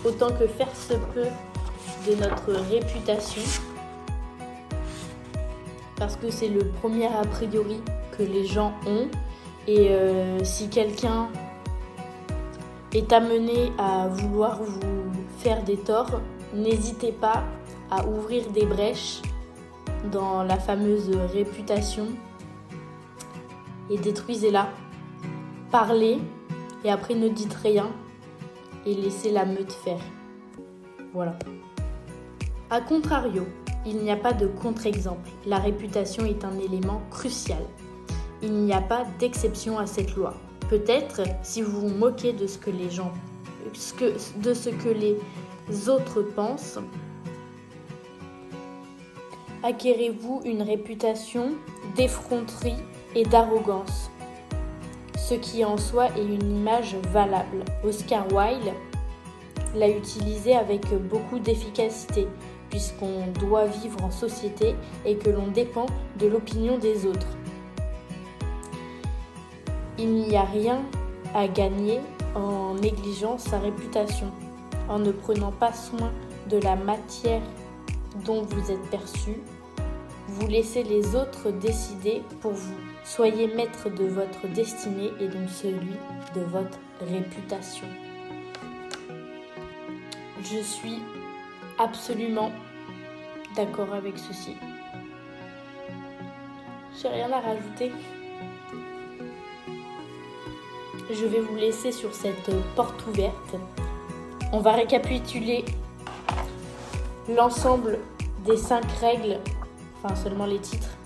autant 0.06 0.30
que 0.30 0.48
faire 0.48 0.74
se 0.76 0.94
peut 0.94 1.30
de 2.08 2.16
notre 2.16 2.52
réputation, 2.70 3.42
parce 5.98 6.16
que 6.16 6.30
c'est 6.32 6.48
le 6.48 6.66
premier 6.66 7.08
a 7.08 7.24
priori 7.24 7.82
que 8.18 8.24
les 8.24 8.46
gens 8.46 8.74
ont, 8.88 9.08
et 9.68 9.92
si 10.44 10.70
quelqu'un 10.70 11.28
est 12.94 13.12
amené 13.12 13.72
à 13.78 14.08
vouloir 14.08 14.64
vous 14.64 15.12
faire 15.40 15.64
des 15.64 15.78
torts, 15.78 16.22
n'hésitez 16.54 17.12
pas 17.12 17.44
à 17.92 18.06
ouvrir 18.06 18.50
des 18.52 18.66
brèches 18.66 19.22
dans 20.12 20.44
la 20.44 20.58
fameuse 20.58 21.10
réputation 21.34 22.08
et 23.90 23.98
détruisez-la. 23.98 24.70
Parlez 25.72 26.18
et 26.84 26.90
après 26.90 27.14
ne 27.14 27.30
dites 27.30 27.54
rien 27.54 27.92
et 28.88 28.96
laissez 28.96 29.32
la 29.32 29.46
meute 29.46 29.72
faire. 29.72 30.02
Voilà. 31.14 31.38
A 32.72 32.82
contrario, 32.82 33.46
il 33.86 33.98
n'y 33.98 34.12
a 34.12 34.16
pas 34.16 34.34
de 34.34 34.48
contre-exemple. 34.48 35.30
La 35.46 35.58
réputation 35.58 36.26
est 36.26 36.44
un 36.44 36.58
élément 36.58 37.02
crucial. 37.12 37.62
Il 38.42 38.54
n'y 38.54 38.74
a 38.74 38.82
pas 38.82 39.06
d'exception 39.20 39.78
à 39.78 39.86
cette 39.86 40.16
loi. 40.16 40.34
Peut-être 40.70 41.22
si 41.44 41.62
vous 41.62 41.82
vous 41.82 41.96
moquez 41.96 42.34
de 42.34 42.48
ce 42.48 42.58
que 42.58 42.72
les 42.72 42.90
gens, 42.90 43.12
de 44.44 44.54
ce 44.54 44.70
que 44.70 44.90
les 44.90 45.90
autres 45.90 46.22
pensent, 46.22 46.80
acquérez-vous 49.64 50.42
une 50.46 50.62
réputation 50.62 51.54
d'effronterie 51.96 52.78
et 53.16 53.24
d'arrogance, 53.24 54.10
ce 55.28 55.36
qui 55.36 55.64
en 55.64 55.78
soi 55.78 56.08
est 56.18 56.24
une 56.24 56.58
image 56.58 56.96
valable. 57.12 57.64
Oscar 57.84 58.26
Wilde 58.32 58.74
l'a 59.76 59.90
utilisé 59.90 60.56
avec 60.56 60.86
beaucoup 61.08 61.40
d'efficacité, 61.40 62.28
puisqu'on 62.70 63.28
doit 63.40 63.66
vivre 63.66 64.04
en 64.04 64.12
société 64.12 64.76
et 65.06 65.18
que 65.18 65.30
l'on 65.30 65.48
dépend 65.48 65.86
de 66.18 66.28
l'opinion 66.28 66.78
des 66.78 67.06
autres. 67.06 67.28
Il 69.98 70.14
n'y 70.14 70.36
a 70.36 70.44
rien 70.46 70.82
à 71.36 71.48
gagner 71.48 72.00
en 72.34 72.74
négligeant 72.76 73.38
sa 73.38 73.60
réputation, 73.60 74.32
en 74.88 74.98
ne 75.00 75.12
prenant 75.12 75.52
pas 75.52 75.74
soin 75.74 76.12
de 76.50 76.58
la 76.58 76.76
matière 76.76 77.44
dont 78.26 78.42
vous 78.42 78.72
êtes 78.72 78.90
perçu. 78.90 79.42
Vous 80.28 80.48
laissez 80.48 80.84
les 80.84 81.16
autres 81.16 81.52
décider 81.52 82.24
pour 82.42 82.54
vous. 82.54 82.89
Soyez 83.10 83.48
maître 83.48 83.90
de 83.90 84.06
votre 84.06 84.48
destinée 84.54 85.12
et 85.20 85.28
donc 85.28 85.50
celui 85.50 85.96
de 86.36 86.42
votre 86.42 86.78
réputation. 87.02 87.88
Je 90.44 90.60
suis 90.60 91.00
absolument 91.80 92.52
d'accord 93.56 93.92
avec 93.96 94.20
ceci. 94.20 94.56
J'ai 97.02 97.08
rien 97.08 97.32
à 97.32 97.40
rajouter 97.40 97.92
je 101.12 101.26
vais 101.26 101.40
vous 101.40 101.56
laisser 101.56 101.92
sur 101.92 102.14
cette 102.14 102.52
porte 102.76 103.08
ouverte. 103.08 103.56
On 104.54 104.60
va 104.60 104.74
récapituler 104.74 105.66
l'ensemble 107.28 107.98
des 108.46 108.58
cinq 108.58 108.86
règles, 109.02 109.40
enfin 110.04 110.16
seulement 110.16 110.46
les 110.46 110.60
titres. 110.60 110.99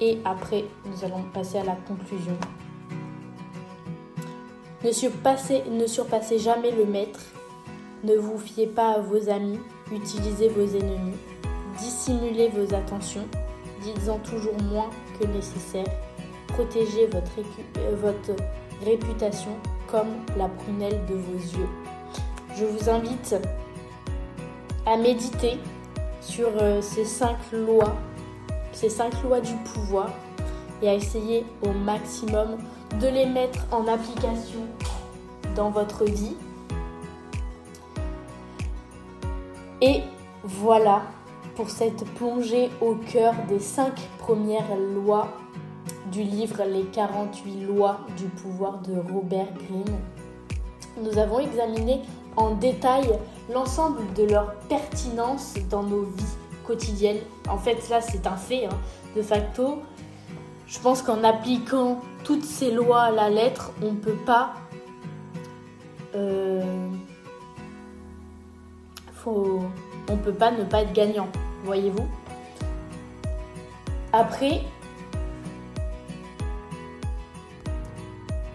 Et 0.00 0.18
après, 0.24 0.64
nous 0.86 1.04
allons 1.04 1.22
passer 1.32 1.58
à 1.58 1.64
la 1.64 1.76
conclusion. 1.76 2.36
Ne 4.84 4.92
surpassez, 4.92 6.38
jamais 6.38 6.70
le 6.70 6.84
maître. 6.84 7.20
Ne 8.02 8.16
vous 8.16 8.38
fiez 8.38 8.66
pas 8.66 8.92
à 8.92 9.00
vos 9.00 9.30
amis. 9.30 9.58
Utilisez 9.90 10.48
vos 10.48 10.66
ennemis. 10.66 11.16
Dissimulez 11.78 12.48
vos 12.48 12.74
attentions. 12.74 13.26
Dites-en 13.82 14.18
toujours 14.18 14.60
moins 14.62 14.90
que 15.18 15.26
nécessaire 15.26 15.86
Protégez 16.48 17.06
votre, 17.06 17.40
euh, 17.78 17.96
votre 17.96 18.40
réputation 18.84 19.50
comme 19.90 20.08
la 20.36 20.48
prunelle 20.48 21.00
de 21.08 21.14
vos 21.14 21.38
yeux. 21.38 21.68
Je 22.56 22.64
vous 22.64 22.88
invite 22.88 23.36
à 24.86 24.96
méditer 24.96 25.58
sur 26.20 26.48
euh, 26.60 26.80
ces 26.80 27.04
cinq 27.04 27.36
lois, 27.52 27.96
ces 28.74 28.88
cinq 28.88 29.22
lois 29.22 29.40
du 29.40 29.54
pouvoir 29.56 30.10
et 30.82 30.88
à 30.88 30.94
essayer 30.94 31.44
au 31.62 31.72
maximum 31.72 32.58
de 33.00 33.08
les 33.08 33.26
mettre 33.26 33.60
en 33.72 33.86
application 33.88 34.60
dans 35.56 35.70
votre 35.70 36.04
vie. 36.04 36.36
Et 39.80 40.02
voilà 40.42 41.02
pour 41.56 41.70
cette 41.70 42.04
plongée 42.14 42.70
au 42.80 42.94
cœur 42.94 43.34
des 43.48 43.60
cinq 43.60 43.94
premières 44.18 44.76
lois 44.76 45.28
du 46.12 46.22
livre 46.22 46.62
Les 46.64 46.84
48 46.84 47.66
lois 47.66 48.00
du 48.16 48.24
pouvoir 48.24 48.78
de 48.80 48.94
Robert 49.12 49.52
Greene. 49.54 49.98
Nous 51.02 51.18
avons 51.18 51.40
examiné 51.40 52.00
en 52.36 52.52
détail 52.52 53.18
l'ensemble 53.52 54.00
de 54.14 54.24
leur 54.24 54.54
pertinence 54.68 55.54
dans 55.70 55.82
nos 55.82 56.02
vies 56.02 56.43
quotidiennes. 56.66 57.20
En 57.48 57.58
fait, 57.58 57.88
là, 57.88 58.00
c'est 58.00 58.26
un 58.26 58.36
fait. 58.36 58.66
Hein. 58.66 58.78
De 59.16 59.22
facto, 59.22 59.82
je 60.66 60.78
pense 60.78 61.02
qu'en 61.02 61.22
appliquant 61.24 62.00
toutes 62.24 62.44
ces 62.44 62.70
lois 62.70 63.02
à 63.02 63.10
la 63.10 63.30
lettre, 63.30 63.72
on 63.82 63.92
ne 63.92 63.98
peut 63.98 64.18
pas... 64.26 64.54
Euh, 66.14 66.88
faut, 69.14 69.62
on 70.08 70.16
peut 70.16 70.32
pas 70.32 70.50
ne 70.50 70.64
pas 70.64 70.82
être 70.82 70.92
gagnant, 70.92 71.28
voyez-vous. 71.64 72.06
Après, 74.12 74.62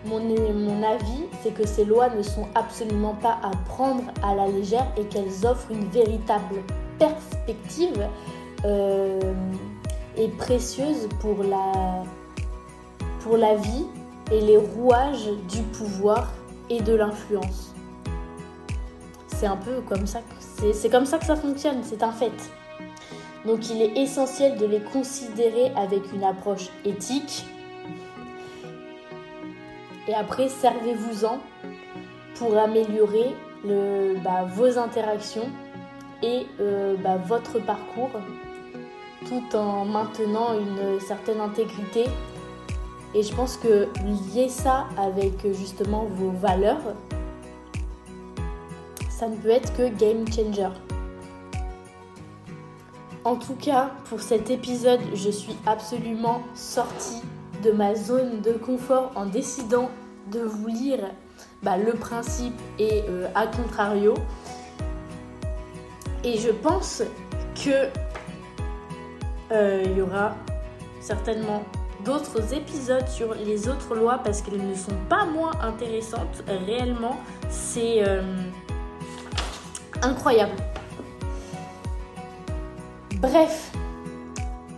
Mon, 0.10 0.82
avis, 0.82 1.26
c'est 1.44 1.54
que 1.54 1.68
ces 1.68 1.86
lois 1.86 2.10
ne 2.10 2.24
sont 2.24 2.48
absolument 2.56 3.14
pas 3.14 3.38
à 3.44 3.52
prendre 3.68 4.06
à 4.24 4.34
la 4.34 4.48
légère 4.48 4.88
et 4.98 5.04
qu'elles 5.04 5.46
offrent 5.46 5.70
une 5.70 5.88
véritable 5.90 6.64
perspective 7.00 8.08
euh, 8.66 9.20
et 10.18 10.28
précieuse 10.28 11.08
pour 11.20 11.44
la, 11.44 12.04
pour 13.22 13.38
la 13.38 13.56
vie 13.56 13.86
et 14.32 14.42
les 14.42 14.58
rouages 14.58 15.30
du 15.50 15.62
pouvoir 15.64 16.32
et 16.70 16.82
de 16.82 16.94
l'influence. 16.94 17.74
C'est 19.28 19.48
un 19.48 19.58
peu 19.58 19.82
comme 19.88 20.06
ça 20.06 20.20
que 20.20 20.74
c'est 20.74 20.90
comme 20.90 21.06
ça 21.06 21.18
que 21.18 21.26
ça 21.26 21.38
fonctionne, 21.38 21.80
c'est 21.84 22.04
un 22.04 22.12
fait. 22.12 22.34
Donc 23.46 23.70
il 23.70 23.82
est 23.82 23.98
essentiel 23.98 24.58
de 24.58 24.66
les 24.66 24.82
considérer 24.82 25.72
avec 25.78 26.12
une 26.14 26.26
approche 26.26 26.68
éthique, 26.84 27.46
et 30.10 30.16
après, 30.16 30.50
servez-vous-en 30.50 31.38
pour 32.34 32.58
améliorer 32.58 33.36
bah, 34.24 34.44
vos 34.56 34.80
interactions 34.80 35.48
et 36.22 36.48
euh, 36.60 36.96
bah, 36.98 37.18
votre 37.18 37.60
parcours 37.60 38.12
tout 39.28 39.56
en 39.56 39.86
maintenant 39.86 40.54
une 40.54 41.00
certaine 41.00 41.40
intégrité. 41.40 42.06
Et 43.14 43.24
je 43.24 43.34
pense 43.34 43.58
que 43.58 43.88
lier 44.34 44.50
ça 44.50 44.88
avec 44.98 45.34
justement 45.54 46.06
vos 46.06 46.32
valeurs, 46.32 46.96
ça 49.10 49.28
ne 49.28 49.36
peut 49.36 49.50
être 49.50 49.76
que 49.76 49.90
game 49.90 50.26
changer. 50.32 50.70
En 53.26 53.36
tout 53.36 53.56
cas, 53.56 53.92
pour 54.06 54.22
cet 54.22 54.50
épisode, 54.50 55.02
je 55.14 55.30
suis 55.30 55.56
absolument 55.66 56.42
sortie 56.56 57.22
de 57.64 57.72
ma 57.72 57.94
zone 57.96 58.42
de 58.42 58.54
confort 58.54 59.12
en 59.16 59.26
décidant 59.26 59.90
de 60.32 60.40
vous 60.40 60.68
lire 60.68 61.00
bah, 61.62 61.78
le 61.78 61.94
principe 61.94 62.54
et 62.78 63.04
euh, 63.10 63.28
à 63.36 63.48
contrario. 63.48 64.14
Et 66.24 66.38
je 66.38 66.50
pense 66.50 67.04
que 67.56 67.90
euh, 69.52 69.84
il 69.86 69.98
y 69.98 70.02
aura 70.02 70.36
certainement 71.00 71.64
d'autres 72.04 72.54
épisodes 72.54 73.08
sur 73.08 73.34
les 73.34 73.68
autres 73.68 73.96
lois 73.96 74.20
parce 74.24 74.42
qu'elles 74.42 74.68
ne 74.68 74.76
sont 74.76 74.96
pas 75.10 75.26
moins 75.26 75.52
intéressantes. 75.62 76.44
Réellement, 76.66 77.18
c'est 77.50 78.04
euh, 78.06 78.22
incroyable. 80.02 80.56
Bref, 83.22 83.72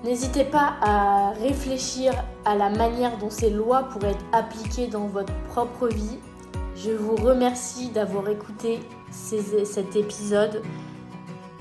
n'hésitez 0.03 0.45
pas 0.45 0.73
à 0.81 1.31
réfléchir 1.39 2.13
à 2.45 2.55
la 2.55 2.69
manière 2.69 3.17
dont 3.17 3.29
ces 3.29 3.49
lois 3.49 3.83
pourraient 3.83 4.11
être 4.11 4.25
appliquées 4.31 4.87
dans 4.87 5.07
votre 5.07 5.33
propre 5.49 5.87
vie. 5.87 6.17
Je 6.75 6.91
vous 6.91 7.15
remercie 7.15 7.89
d'avoir 7.89 8.27
écouté 8.29 8.79
cet 9.11 9.95
épisode. 9.95 10.63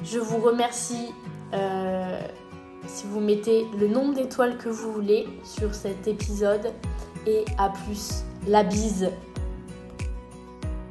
Je 0.04 0.18
vous 0.18 0.38
remercie 0.38 1.12
euh, 1.52 2.20
si 2.86 3.06
vous 3.06 3.20
mettez 3.20 3.66
le 3.78 3.86
nombre 3.88 4.14
d'étoiles 4.14 4.56
que 4.56 4.68
vous 4.68 4.92
voulez 4.92 5.28
sur 5.44 5.74
cet 5.74 6.08
épisode. 6.08 6.72
Et 7.26 7.44
à 7.58 7.68
plus. 7.68 8.24
La 8.46 8.62
bise 8.62 9.10